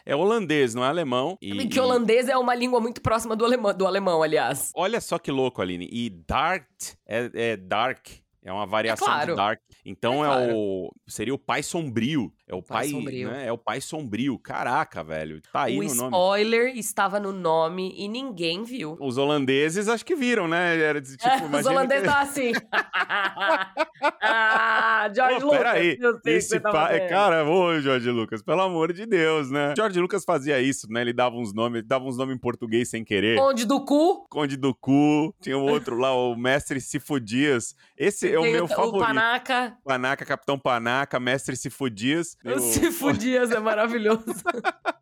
É 0.05 0.15
holandês, 0.15 0.73
não 0.73 0.83
é 0.83 0.87
alemão. 0.87 1.37
E, 1.41 1.67
Que 1.67 1.79
holandês 1.79 2.27
é 2.27 2.35
uma 2.35 2.55
língua 2.55 2.79
muito 2.79 3.01
próxima 3.01 3.35
do 3.35 3.45
alemão, 3.45 3.73
do 3.73 3.85
alemão 3.85 4.23
aliás. 4.23 4.71
Olha 4.75 4.99
só 4.99 5.19
que 5.19 5.31
louco, 5.31 5.61
Aline. 5.61 5.87
E 5.91 6.09
Dart 6.09 6.95
é, 7.07 7.29
é 7.33 7.57
dark. 7.57 8.07
É 8.43 8.51
uma 8.51 8.65
variação 8.65 9.05
claro. 9.05 9.31
de 9.31 9.37
dark. 9.37 9.61
Então 9.85 10.23
É 10.25 10.27
é, 10.27 10.31
claro. 10.31 10.55
o. 10.55 10.95
Seria 11.07 11.33
o 11.33 11.37
pai 11.37 11.61
sombrio. 11.61 12.33
É 12.51 12.55
o 12.55 12.63
Pai 12.63 12.79
pai. 12.85 12.89
sombrio. 12.89 13.29
né? 13.29 13.45
É 13.45 13.51
o 13.51 13.57
pai 13.59 13.79
sombrio. 13.79 14.39
Caraca, 14.39 15.03
velho. 15.03 15.39
Tá 15.53 15.63
aí 15.65 15.77
o 15.77 15.83
no 15.83 15.93
nome. 15.93 16.07
spoiler 16.07 16.75
estava 16.75 17.19
no 17.19 17.31
nome 17.31 17.93
e 17.95 18.07
ninguém 18.07 18.63
viu. 18.63 18.97
Os 18.99 19.19
holandeses 19.19 19.87
acho 19.87 20.03
que 20.03 20.15
viram, 20.15 20.47
né? 20.47 20.79
Era 20.81 20.99
de, 20.99 21.15
tipo, 21.15 21.29
É, 21.29 21.35
os 21.59 21.65
holandeses 21.67 22.03
que- 22.09 22.09
assim. 22.09 22.51
ah, 24.21 25.09
George 25.13 25.39
Pô, 25.39 25.45
Lucas. 25.45 25.57
peraí, 25.59 25.97
Esse 26.25 26.59
tá 26.59 26.71
pa... 26.71 26.87
fazendo. 26.87 27.09
Cara, 27.09 27.45
ô, 27.47 27.79
Jorge 27.79 28.09
Lucas, 28.09 28.41
pelo 28.41 28.61
amor 28.61 28.93
de 28.93 29.05
Deus, 29.05 29.49
né? 29.51 29.73
Jorge 29.77 29.99
Lucas 29.99 30.23
fazia 30.23 30.59
isso, 30.59 30.87
né? 30.91 31.01
Ele 31.01 31.13
dava 31.13 31.35
uns 31.35 31.53
nomes, 31.53 31.83
dava 31.85 32.05
uns 32.05 32.17
nomes 32.17 32.35
em 32.35 32.39
português 32.39 32.89
sem 32.89 33.03
querer. 33.03 33.39
Onde 33.39 33.65
do 33.65 33.83
cu, 33.83 34.27
Conde 34.29 34.57
do 34.57 34.73
Cu, 34.73 35.33
tinha 35.41 35.57
o 35.57 35.63
outro 35.63 35.97
lá, 35.97 36.13
o 36.15 36.35
Mestre 36.35 36.79
Sifudias. 36.81 37.75
Esse 37.97 38.31
é 38.31 38.37
o 38.39 38.43
tem 38.43 38.53
meu 38.53 38.65
o, 38.65 38.67
favorito. 38.67 38.95
o 38.95 38.99
Panaca. 38.99 39.77
Panaca, 39.83 40.25
Capitão 40.25 40.57
Panaca, 40.57 41.19
Mestre 41.19 41.55
Sifudias. 41.55 42.37
O 42.45 42.59
Cifu 42.59 43.11
Dias 43.13 43.51
é 43.51 43.59
maravilhoso. 43.59 44.23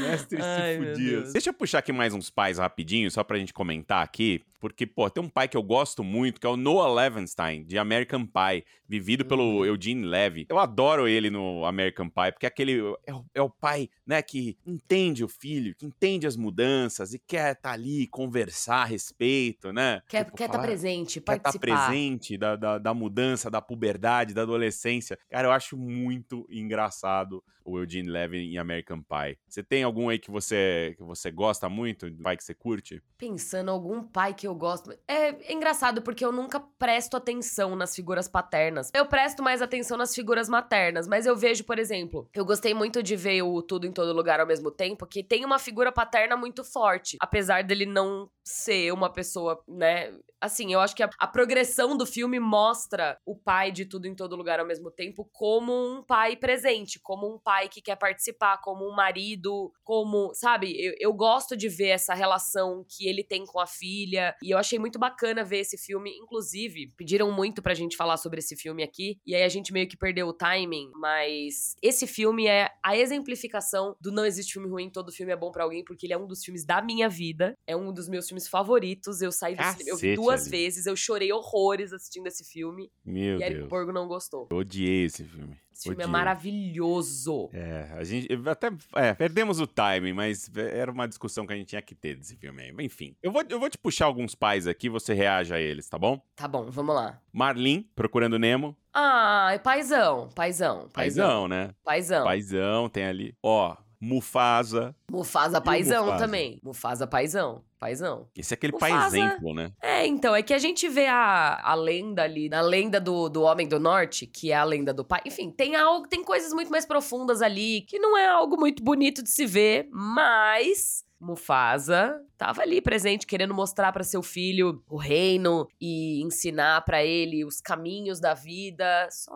Mestre 0.00 0.38
Ai, 0.42 0.72
Cifudias. 0.74 0.98
Deus. 0.98 1.32
Deixa 1.32 1.50
eu 1.50 1.54
puxar 1.54 1.78
aqui 1.78 1.92
mais 1.92 2.14
uns 2.14 2.30
pais 2.30 2.58
rapidinho, 2.58 3.10
só 3.10 3.22
pra 3.24 3.38
gente 3.38 3.52
comentar 3.52 4.02
aqui. 4.02 4.42
Porque, 4.58 4.86
pô, 4.86 5.08
tem 5.10 5.22
um 5.22 5.28
pai 5.28 5.46
que 5.46 5.56
eu 5.56 5.62
gosto 5.62 6.02
muito, 6.02 6.40
que 6.40 6.46
é 6.46 6.50
o 6.50 6.56
Noah 6.56 6.92
Levenstein, 6.92 7.62
de 7.64 7.78
American 7.78 8.24
Pie, 8.26 8.64
vivido 8.88 9.24
pelo 9.24 9.58
Uhum. 9.58 9.64
Eugene 9.66 10.04
Levy. 10.04 10.46
Eu 10.48 10.58
adoro 10.58 11.06
ele 11.06 11.28
no 11.30 11.64
American 11.66 12.08
Pie, 12.08 12.32
porque 12.32 12.46
aquele 12.46 12.78
é 13.06 13.12
o, 13.14 13.24
é 13.34 13.42
o 13.42 13.50
pai, 13.50 13.88
né, 14.06 14.22
que 14.22 14.56
entende 14.66 15.22
o 15.22 15.28
filho, 15.28 15.74
que 15.76 15.84
entende 15.84 16.26
as 16.26 16.36
mudanças 16.36 17.12
e 17.12 17.18
quer 17.18 17.52
estar 17.52 17.72
ali, 17.72 18.06
conversar 18.08 18.82
a 18.82 18.84
respeito, 18.86 19.72
né? 19.72 20.00
Quer 20.08 20.24
Tipo, 20.24 20.36
quer 20.36 20.44
estar 20.46 20.54
falar- 20.56 20.66
presente, 20.66 21.20
quer 21.20 21.36
estar 21.36 21.52
participar. 21.52 21.86
presente 21.88 22.38
da, 22.38 22.56
da, 22.56 22.78
da 22.78 22.94
mudança, 22.94 23.50
da 23.50 23.60
puberdade, 23.60 24.32
da 24.34 24.42
adolescência. 24.42 25.18
Cara, 25.30 25.48
eu 25.48 25.52
acho 25.52 25.76
muito 25.76 26.46
engraçado 26.50 27.44
o 27.64 27.78
Eugene 27.80 28.08
Levy 28.08 28.38
em 28.38 28.58
American 28.58 29.02
Pie. 29.02 29.36
Você 29.48 29.60
tem 29.62 29.82
algum 29.86 30.08
aí 30.08 30.18
que 30.18 30.30
você, 30.30 30.94
que 30.96 31.02
você 31.02 31.30
gosta 31.30 31.68
muito, 31.68 32.06
pai 32.22 32.36
que 32.36 32.44
você 32.44 32.54
curte? 32.54 33.02
Pensando 33.16 33.70
algum 33.70 34.02
pai 34.02 34.34
que 34.34 34.46
eu 34.46 34.54
gosto. 34.54 34.92
É, 35.08 35.28
é 35.28 35.52
engraçado 35.52 36.02
porque 36.02 36.24
eu 36.24 36.32
nunca 36.32 36.60
presto 36.60 37.16
atenção 37.16 37.74
nas 37.74 37.94
figuras 37.94 38.28
paternas. 38.28 38.90
Eu 38.94 39.06
presto 39.06 39.42
mais 39.42 39.62
atenção 39.62 39.96
nas 39.96 40.14
figuras 40.14 40.48
maternas, 40.48 41.08
mas 41.08 41.26
eu 41.26 41.36
vejo, 41.36 41.64
por 41.64 41.78
exemplo, 41.78 42.28
eu 42.34 42.44
gostei 42.44 42.74
muito 42.74 43.02
de 43.02 43.16
ver 43.16 43.42
o 43.42 43.62
Tudo 43.62 43.86
em 43.86 43.92
Todo 43.92 44.12
Lugar 44.12 44.40
ao 44.40 44.46
mesmo 44.46 44.70
tempo, 44.70 45.06
que 45.06 45.22
tem 45.22 45.44
uma 45.44 45.58
figura 45.58 45.90
paterna 45.90 46.36
muito 46.36 46.62
forte, 46.64 47.16
apesar 47.20 47.64
dele 47.64 47.86
não 47.86 48.28
ser 48.46 48.92
uma 48.92 49.12
pessoa, 49.12 49.60
né? 49.66 50.16
Assim, 50.40 50.72
eu 50.72 50.78
acho 50.78 50.94
que 50.94 51.02
a, 51.02 51.10
a 51.18 51.26
progressão 51.26 51.96
do 51.96 52.06
filme 52.06 52.38
mostra 52.38 53.18
o 53.26 53.34
pai 53.34 53.72
de 53.72 53.84
Tudo 53.84 54.06
em 54.06 54.14
Todo 54.14 54.36
Lugar 54.36 54.60
ao 54.60 54.66
mesmo 54.66 54.90
tempo 54.90 55.28
como 55.32 55.72
um 55.72 56.02
pai 56.02 56.36
presente, 56.36 57.00
como 57.00 57.26
um 57.26 57.38
pai 57.38 57.68
que 57.68 57.80
quer 57.80 57.96
participar, 57.96 58.58
como 58.58 58.88
um 58.88 58.94
marido, 58.94 59.72
como, 59.82 60.32
sabe? 60.34 60.76
Eu, 60.78 60.94
eu 61.00 61.12
gosto 61.12 61.56
de 61.56 61.68
ver 61.68 61.88
essa 61.88 62.14
relação 62.14 62.84
que 62.88 63.08
ele 63.08 63.24
tem 63.24 63.44
com 63.44 63.58
a 63.58 63.66
filha, 63.66 64.36
e 64.40 64.50
eu 64.50 64.58
achei 64.58 64.78
muito 64.78 64.98
bacana 64.98 65.42
ver 65.42 65.60
esse 65.60 65.76
filme. 65.76 66.16
Inclusive, 66.16 66.92
pediram 66.96 67.32
muito 67.32 67.60
pra 67.60 67.74
gente 67.74 67.96
falar 67.96 68.16
sobre 68.16 68.38
esse 68.38 68.54
filme 68.54 68.84
aqui, 68.84 69.18
e 69.26 69.34
aí 69.34 69.42
a 69.42 69.48
gente 69.48 69.72
meio 69.72 69.88
que 69.88 69.96
perdeu 69.96 70.28
o 70.28 70.32
timing, 70.32 70.92
mas 70.94 71.74
esse 71.82 72.06
filme 72.06 72.46
é 72.46 72.70
a 72.84 72.96
exemplificação 72.96 73.96
do 74.00 74.12
não 74.12 74.24
existe 74.24 74.52
filme 74.52 74.68
ruim, 74.68 74.88
todo 74.88 75.10
filme 75.10 75.32
é 75.32 75.36
bom 75.36 75.50
pra 75.50 75.64
alguém, 75.64 75.82
porque 75.82 76.06
ele 76.06 76.12
é 76.12 76.18
um 76.18 76.26
dos 76.28 76.44
filmes 76.44 76.64
da 76.64 76.80
minha 76.80 77.08
vida, 77.08 77.56
é 77.66 77.74
um 77.74 77.92
dos 77.92 78.08
meus 78.08 78.28
filmes 78.28 78.35
favoritos. 78.48 79.22
Eu 79.22 79.32
saí 79.32 79.54
do 79.54 79.62
cinema, 79.62 79.78
eu 79.86 79.96
vi 79.96 80.02
Cacete, 80.02 80.16
duas 80.16 80.42
Ali. 80.42 80.50
vezes, 80.50 80.86
eu 80.86 80.96
chorei 80.96 81.32
horrores 81.32 81.92
assistindo 81.92 82.26
esse 82.26 82.44
filme, 82.44 82.90
Meu 83.04 83.38
e 83.38 83.42
Eric 83.42 83.54
Deus. 83.58 83.68
Borgo 83.68 83.92
não 83.92 84.06
gostou. 84.06 84.46
Eu 84.50 84.58
odiei 84.58 85.04
esse 85.04 85.24
filme. 85.24 85.56
Esse 85.72 85.88
filme 85.90 86.02
é 86.04 86.06
maravilhoso. 86.06 87.50
É, 87.52 87.90
a 87.92 88.02
gente 88.04 88.26
até 88.48 88.70
é, 88.94 89.12
perdemos 89.14 89.60
o 89.60 89.66
timing, 89.66 90.14
mas 90.14 90.50
era 90.56 90.90
uma 90.90 91.06
discussão 91.06 91.46
que 91.46 91.52
a 91.52 91.56
gente 91.56 91.68
tinha 91.68 91.82
que 91.82 91.94
ter 91.94 92.16
desse 92.16 92.34
filme 92.36 92.62
aí. 92.62 92.74
Enfim, 92.80 93.14
eu 93.22 93.30
vou, 93.30 93.44
eu 93.48 93.60
vou 93.60 93.68
te 93.68 93.76
puxar 93.78 94.06
alguns 94.06 94.34
pais 94.34 94.66
aqui, 94.66 94.88
você 94.88 95.12
reage 95.12 95.52
a 95.52 95.60
eles, 95.60 95.86
tá 95.88 95.98
bom? 95.98 96.20
Tá 96.34 96.48
bom, 96.48 96.70
vamos 96.70 96.94
lá. 96.94 97.20
Marlin, 97.32 97.86
Procurando 97.94 98.38
Nemo. 98.38 98.76
Ah, 98.92 99.50
é 99.52 99.58
paizão, 99.58 100.30
paizão, 100.34 100.88
paizão, 100.88 100.88
Paizão, 100.88 101.48
né? 101.48 101.74
paizão. 101.84 102.24
Paizão, 102.24 102.88
tem 102.88 103.04
ali. 103.04 103.34
Ó, 103.42 103.76
Mufasa. 104.06 104.94
Mufasa 105.10 105.60
paizão 105.60 106.04
Mufasa? 106.06 106.24
também. 106.24 106.60
Mufasa 106.62 107.06
paizão, 107.06 107.62
paizão. 107.78 108.28
Esse 108.36 108.52
é 108.52 108.56
aquele 108.56 108.72
pai 108.78 108.92
Mufasa- 108.92 109.18
exemplo, 109.18 109.54
né? 109.54 109.72
É, 109.82 110.06
então, 110.06 110.34
é 110.34 110.42
que 110.42 110.54
a 110.54 110.58
gente 110.58 110.88
vê 110.88 111.06
a, 111.06 111.60
a 111.62 111.74
lenda 111.74 112.22
ali, 112.22 112.48
na 112.48 112.60
lenda 112.60 113.00
do, 113.00 113.28
do 113.28 113.42
Homem 113.42 113.66
do 113.68 113.80
Norte, 113.80 114.26
que 114.26 114.52
é 114.52 114.56
a 114.56 114.64
lenda 114.64 114.92
do 114.94 115.04
pai. 115.04 115.20
Enfim, 115.26 115.50
tem 115.50 115.74
algo, 115.76 116.06
tem 116.08 116.22
coisas 116.24 116.52
muito 116.52 116.70
mais 116.70 116.86
profundas 116.86 117.42
ali, 117.42 117.82
que 117.82 117.98
não 117.98 118.16
é 118.16 118.26
algo 118.26 118.56
muito 118.58 118.82
bonito 118.82 119.22
de 119.22 119.30
se 119.30 119.44
ver, 119.46 119.88
mas 119.90 121.04
Mufasa 121.18 122.20
tava 122.36 122.62
ali 122.62 122.80
presente, 122.80 123.26
querendo 123.26 123.54
mostrar 123.54 123.92
pra 123.92 124.04
seu 124.04 124.22
filho 124.22 124.82
o 124.88 124.96
reino 124.96 125.66
e 125.80 126.22
ensinar 126.22 126.82
pra 126.84 127.02
ele 127.04 127.44
os 127.44 127.60
caminhos 127.60 128.20
da 128.20 128.34
vida. 128.34 129.08
Só 129.10 129.32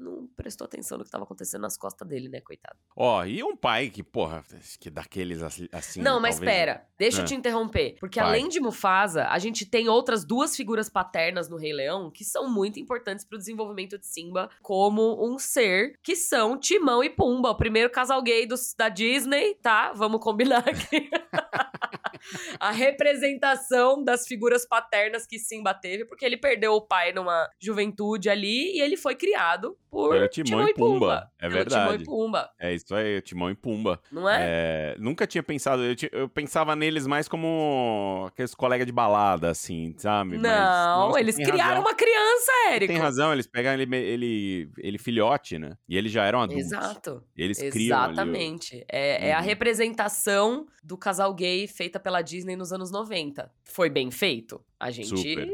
não 0.00 0.26
prestou 0.36 0.64
atenção 0.64 0.98
no 0.98 1.04
que 1.04 1.10
tava 1.10 1.24
acontecendo 1.24 1.62
nas 1.62 1.76
costas 1.76 2.06
dele, 2.08 2.28
né, 2.28 2.40
coitado. 2.40 2.76
Ó, 2.96 3.24
e 3.24 3.42
um 3.42 3.56
pai 3.56 3.90
que, 3.90 4.02
porra, 4.02 4.42
que 4.80 4.90
daqueles 4.90 5.42
assim. 5.42 6.00
Não, 6.02 6.18
mas 6.20 6.36
talvez- 6.36 6.54
pera, 6.56 6.86
deixa 6.98 7.18
eu 7.18 7.22
Ah. 7.22 7.26
te 7.26 7.34
interromper. 7.34 7.96
Porque 8.00 8.18
Vai. 8.18 8.28
além 8.28 8.48
de 8.48 8.58
Mufasa, 8.60 9.26
a 9.28 9.38
gente 9.38 9.66
tem 9.66 9.88
outras 9.88 10.24
duas 10.24 10.56
figuras 10.56 10.88
paternas 10.88 11.48
no 11.48 11.56
Rei 11.56 11.72
Leão 11.72 12.10
que 12.10 12.24
são 12.24 12.48
muito 12.48 12.80
importantes 12.80 13.24
pro 13.24 13.38
desenvolvimento 13.38 13.98
de 13.98 14.06
Simba 14.06 14.48
como 14.62 15.24
um 15.24 15.38
ser, 15.38 15.98
que 16.02 16.16
são 16.16 16.58
Timão 16.58 17.04
e 17.04 17.10
Pumba, 17.10 17.50
o 17.50 17.56
primeiro 17.56 17.90
casal 17.90 18.22
gay 18.22 18.46
dos- 18.46 18.74
da 18.74 18.88
Disney, 18.88 19.54
tá? 19.56 19.92
Vamos 19.92 20.20
combinar 20.20 20.64
aqui. 20.68 21.10
a 22.60 22.70
representação 22.70 24.02
das 24.02 24.26
figuras 24.26 24.66
paternas 24.66 25.26
que 25.26 25.38
Simba 25.38 25.72
teve, 25.74 26.04
porque 26.04 26.24
ele 26.24 26.36
perdeu 26.36 26.74
o 26.74 26.80
pai 26.80 27.12
numa 27.12 27.48
juventude 27.58 28.28
ali 28.28 28.76
e 28.76 28.80
ele 28.80 28.96
foi 28.96 29.14
criado 29.14 29.76
por 29.90 30.10
Pelo 30.10 30.28
Timão 30.28 30.68
e 30.68 30.74
Pumba, 30.74 31.30
é 31.38 31.42
Pelo 31.42 31.52
verdade. 31.54 31.88
Timão 31.88 32.00
e 32.00 32.04
Pumba, 32.04 32.50
É 32.58 32.72
isso 32.74 32.94
aí, 32.94 33.20
Timão 33.22 33.50
e 33.50 33.54
Pumba. 33.54 34.00
não 34.12 34.28
é? 34.28 34.38
É, 34.40 34.96
nunca 34.98 35.26
tinha 35.26 35.42
pensado, 35.42 35.82
eu, 35.82 35.94
eu 36.12 36.28
pensava 36.28 36.76
neles 36.76 37.06
mais 37.06 37.26
como 37.28 38.24
aqueles 38.28 38.54
colegas 38.54 38.86
de 38.86 38.92
balada, 38.92 39.50
assim, 39.50 39.94
sabe? 39.98 40.32
Mas, 40.38 40.42
Não, 40.42 41.08
nossa, 41.08 41.20
eles 41.20 41.36
criaram 41.36 41.58
razão. 41.58 41.80
uma 41.82 41.94
criança, 41.94 42.52
Érico. 42.70 42.92
Tem 42.92 43.02
razão, 43.02 43.32
eles 43.32 43.46
pegaram 43.46 43.80
ele, 43.82 43.96
ele, 43.96 44.70
ele 44.78 44.98
filhote, 44.98 45.58
né? 45.58 45.76
E 45.88 45.96
eles 45.96 46.12
já 46.12 46.24
eram 46.24 46.40
adultos. 46.42 46.66
Exato. 46.66 47.22
Eles 47.36 47.58
criam 47.58 47.98
ali 47.98 48.08
o- 48.08 48.12
Exatamente. 48.12 48.84
É, 48.88 49.28
é 49.28 49.34
a 49.34 49.38
Uhum. 49.38 49.44
representação 49.44 50.66
do 50.82 50.96
casal 50.96 51.34
gay 51.34 51.66
feita 51.66 51.98
pela 51.98 52.22
Disney 52.22 52.56
nos 52.56 52.72
anos 52.72 52.90
90. 52.90 53.50
Foi 53.64 53.90
bem 53.90 54.10
feito? 54.10 54.60
A 54.78 54.90
gente. 54.90 55.08
Super. 55.08 55.48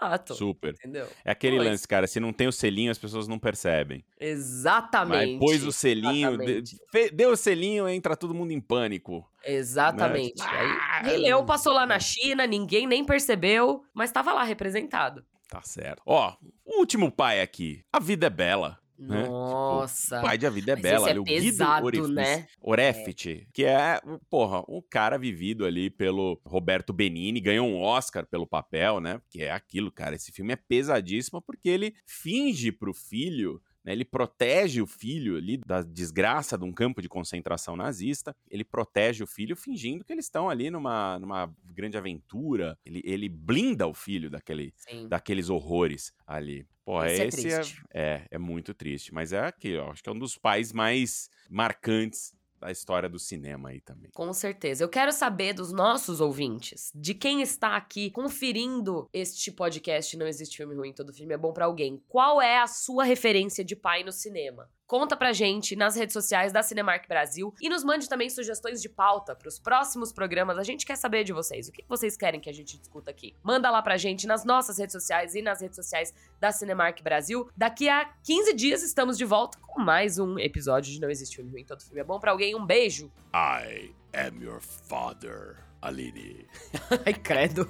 É, 0.00 0.04
Exato. 0.06 0.34
Super. 0.34 0.74
Entendeu? 0.74 1.06
É 1.24 1.30
aquele 1.32 1.56
Pois. 1.56 1.68
lance, 1.68 1.86
cara, 1.88 2.06
se 2.06 2.18
não 2.20 2.32
tem 2.32 2.48
o 2.48 2.52
selinho, 2.52 2.90
as 2.90 2.98
pessoas 2.98 3.28
não 3.28 3.38
percebem. 3.38 4.04
Exatamente. 4.18 5.32
Mas 5.32 5.38
pôs 5.40 5.64
o 5.64 5.72
selinho, 5.72 6.36
de- 6.38 6.78
deu 7.12 7.30
o 7.32 7.36
selinho, 7.36 7.88
entra 7.88 8.16
todo 8.16 8.34
mundo 8.34 8.52
em 8.52 8.60
pânico. 8.60 9.24
Exatamente. 9.44 10.38
Né? 10.42 10.48
Aí, 10.50 10.68
Ah, 10.90 11.02
Rei 11.02 11.16
Leão 11.18 11.44
passou 11.44 11.72
lá 11.72 11.86
na 11.86 11.98
China, 11.98 12.46
ninguém 12.46 12.86
nem 12.86 13.04
percebeu, 13.04 13.84
mas 13.94 14.12
tava 14.12 14.32
lá 14.32 14.42
representado. 14.44 15.24
Tá 15.48 15.60
certo. 15.62 16.02
Ó, 16.06 16.34
o 16.64 16.78
último 16.80 17.10
pai 17.12 17.40
aqui. 17.40 17.84
A 17.92 17.98
vida 18.00 18.26
é 18.26 18.30
bela. 18.30 18.78
Né? 19.02 19.22
Tipo, 19.22 19.32
Nossa. 19.32 20.18
O 20.18 20.22
pai 20.22 20.38
de 20.38 20.46
A 20.46 20.50
Vida 20.50 20.72
é 20.72 20.76
Mas 20.76 20.82
Bela, 20.82 21.08
é 21.08 21.10
ali, 21.10 21.18
o 21.18 21.24
Guido 21.24 21.42
pesado, 21.42 21.86
Orefis- 21.86 22.10
né? 22.10 22.46
Orefit, 22.60 23.48
que 23.52 23.64
é, 23.64 24.00
porra, 24.30 24.62
um 24.68 24.80
cara 24.80 25.18
vivido 25.18 25.64
ali 25.64 25.90
pelo 25.90 26.40
Roberto 26.44 26.92
Benini, 26.92 27.40
ganhou 27.40 27.66
um 27.66 27.80
Oscar 27.80 28.26
pelo 28.26 28.46
papel, 28.46 29.00
né? 29.00 29.20
Que 29.30 29.42
é 29.42 29.50
aquilo, 29.50 29.90
cara. 29.90 30.14
Esse 30.14 30.30
filme 30.32 30.52
é 30.52 30.56
pesadíssimo 30.56 31.42
porque 31.42 31.68
ele 31.68 31.94
finge 32.06 32.70
pro 32.72 32.94
filho. 32.94 33.60
Né, 33.84 33.92
ele 33.92 34.04
protege 34.04 34.80
o 34.80 34.86
filho 34.86 35.36
ali 35.36 35.58
da 35.58 35.82
desgraça 35.82 36.56
de 36.56 36.64
um 36.64 36.72
campo 36.72 37.02
de 37.02 37.08
concentração 37.08 37.76
nazista. 37.76 38.34
Ele 38.50 38.64
protege 38.64 39.24
o 39.24 39.26
filho 39.26 39.56
fingindo 39.56 40.04
que 40.04 40.12
eles 40.12 40.26
estão 40.26 40.48
ali 40.48 40.70
numa, 40.70 41.18
numa 41.18 41.54
grande 41.64 41.96
aventura. 41.96 42.78
Ele, 42.84 43.02
ele 43.04 43.28
blinda 43.28 43.86
o 43.86 43.94
filho 43.94 44.30
daquele, 44.30 44.72
Sim. 44.76 45.08
daqueles 45.08 45.50
horrores 45.50 46.12
ali. 46.26 46.66
Pô, 46.84 47.02
Esse 47.04 47.22
é 47.22 47.26
esse 47.26 47.48
é, 47.48 47.54
triste. 47.58 47.82
é, 47.94 48.26
é 48.30 48.38
muito 48.38 48.74
triste. 48.74 49.14
Mas 49.14 49.32
é 49.32 49.40
aqui, 49.40 49.76
ó. 49.76 49.92
Acho 49.92 50.02
que 50.02 50.08
é 50.08 50.12
um 50.12 50.18
dos 50.18 50.36
pais 50.36 50.72
mais 50.72 51.28
marcantes 51.48 52.34
da 52.62 52.70
história 52.70 53.08
do 53.08 53.18
cinema 53.18 53.70
aí 53.70 53.80
também. 53.80 54.10
Com 54.14 54.32
certeza. 54.32 54.84
Eu 54.84 54.88
quero 54.88 55.10
saber 55.10 55.52
dos 55.52 55.72
nossos 55.72 56.20
ouvintes, 56.20 56.92
de 56.94 57.12
quem 57.12 57.42
está 57.42 57.76
aqui 57.76 58.08
conferindo 58.08 59.08
este 59.12 59.50
podcast 59.50 60.16
Não 60.16 60.28
Existe 60.28 60.56
Filme 60.58 60.76
Ruim, 60.76 60.92
Todo 60.92 61.12
Filme 61.12 61.34
é 61.34 61.36
Bom 61.38 61.52
pra 61.52 61.64
Alguém. 61.64 62.00
Qual 62.08 62.40
é 62.40 62.58
a 62.58 62.68
sua 62.68 63.02
referência 63.02 63.64
de 63.64 63.74
pai 63.74 64.04
no 64.04 64.12
cinema? 64.12 64.70
Conta 64.92 65.16
pra 65.16 65.32
gente 65.32 65.74
nas 65.74 65.96
redes 65.96 66.12
sociais 66.12 66.52
da 66.52 66.62
Cinemark 66.62 67.08
Brasil 67.08 67.54
e 67.62 67.70
nos 67.70 67.82
mande 67.82 68.06
também 68.06 68.28
sugestões 68.28 68.82
de 68.82 68.90
pauta 68.90 69.34
pros 69.34 69.58
próximos 69.58 70.12
programas. 70.12 70.58
A 70.58 70.62
gente 70.62 70.84
quer 70.84 70.96
saber 70.96 71.24
de 71.24 71.32
vocês. 71.32 71.66
O 71.66 71.72
que 71.72 71.82
vocês 71.88 72.14
querem 72.14 72.38
que 72.38 72.50
a 72.50 72.52
gente 72.52 72.76
discuta 72.76 73.10
aqui? 73.10 73.34
Manda 73.42 73.70
lá 73.70 73.80
pra 73.80 73.96
gente 73.96 74.26
nas 74.26 74.44
nossas 74.44 74.76
redes 74.76 74.92
sociais 74.92 75.34
e 75.34 75.40
nas 75.40 75.62
redes 75.62 75.76
sociais 75.76 76.12
da 76.38 76.52
Cinemark 76.52 77.02
Brasil. 77.02 77.48
Daqui 77.56 77.88
a 77.88 78.04
15 78.22 78.52
dias 78.52 78.82
estamos 78.82 79.16
de 79.16 79.24
volta 79.24 79.56
com 79.66 79.80
mais 79.80 80.18
um 80.18 80.38
episódio 80.38 80.92
de 80.92 81.00
Não 81.00 81.08
Existe 81.08 81.36
Filme 81.36 81.50
Ruim, 81.50 81.64
Todo 81.64 81.82
Filme 81.82 82.00
é 82.02 82.04
Bom 82.04 82.20
pra 82.20 82.30
Alguém. 82.30 82.54
Um 82.54 82.66
beijo. 82.66 83.10
I 83.34 83.94
am 84.12 84.42
your 84.42 84.60
father, 84.60 85.56
Aline. 85.80 86.46
Ai, 87.06 87.14
credo. 87.14 87.66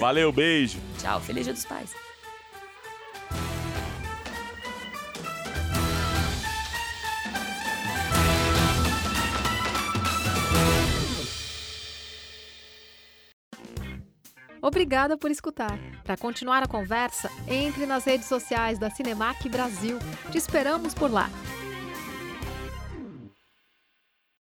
Valeu, 0.00 0.32
beijo. 0.32 0.80
Tchau, 0.98 1.20
feliz 1.20 1.44
dia 1.44 1.54
dos 1.54 1.64
pais. 1.64 2.09
Obrigada 14.62 15.16
por 15.16 15.30
escutar. 15.30 15.78
Para 16.04 16.16
continuar 16.16 16.62
a 16.62 16.66
conversa, 16.66 17.30
entre 17.48 17.86
nas 17.86 18.04
redes 18.04 18.26
sociais 18.26 18.78
da 18.78 18.90
Cinemac 18.90 19.48
Brasil. 19.48 19.98
Te 20.30 20.38
esperamos 20.38 20.94
por 20.94 21.10
lá. 21.10 21.28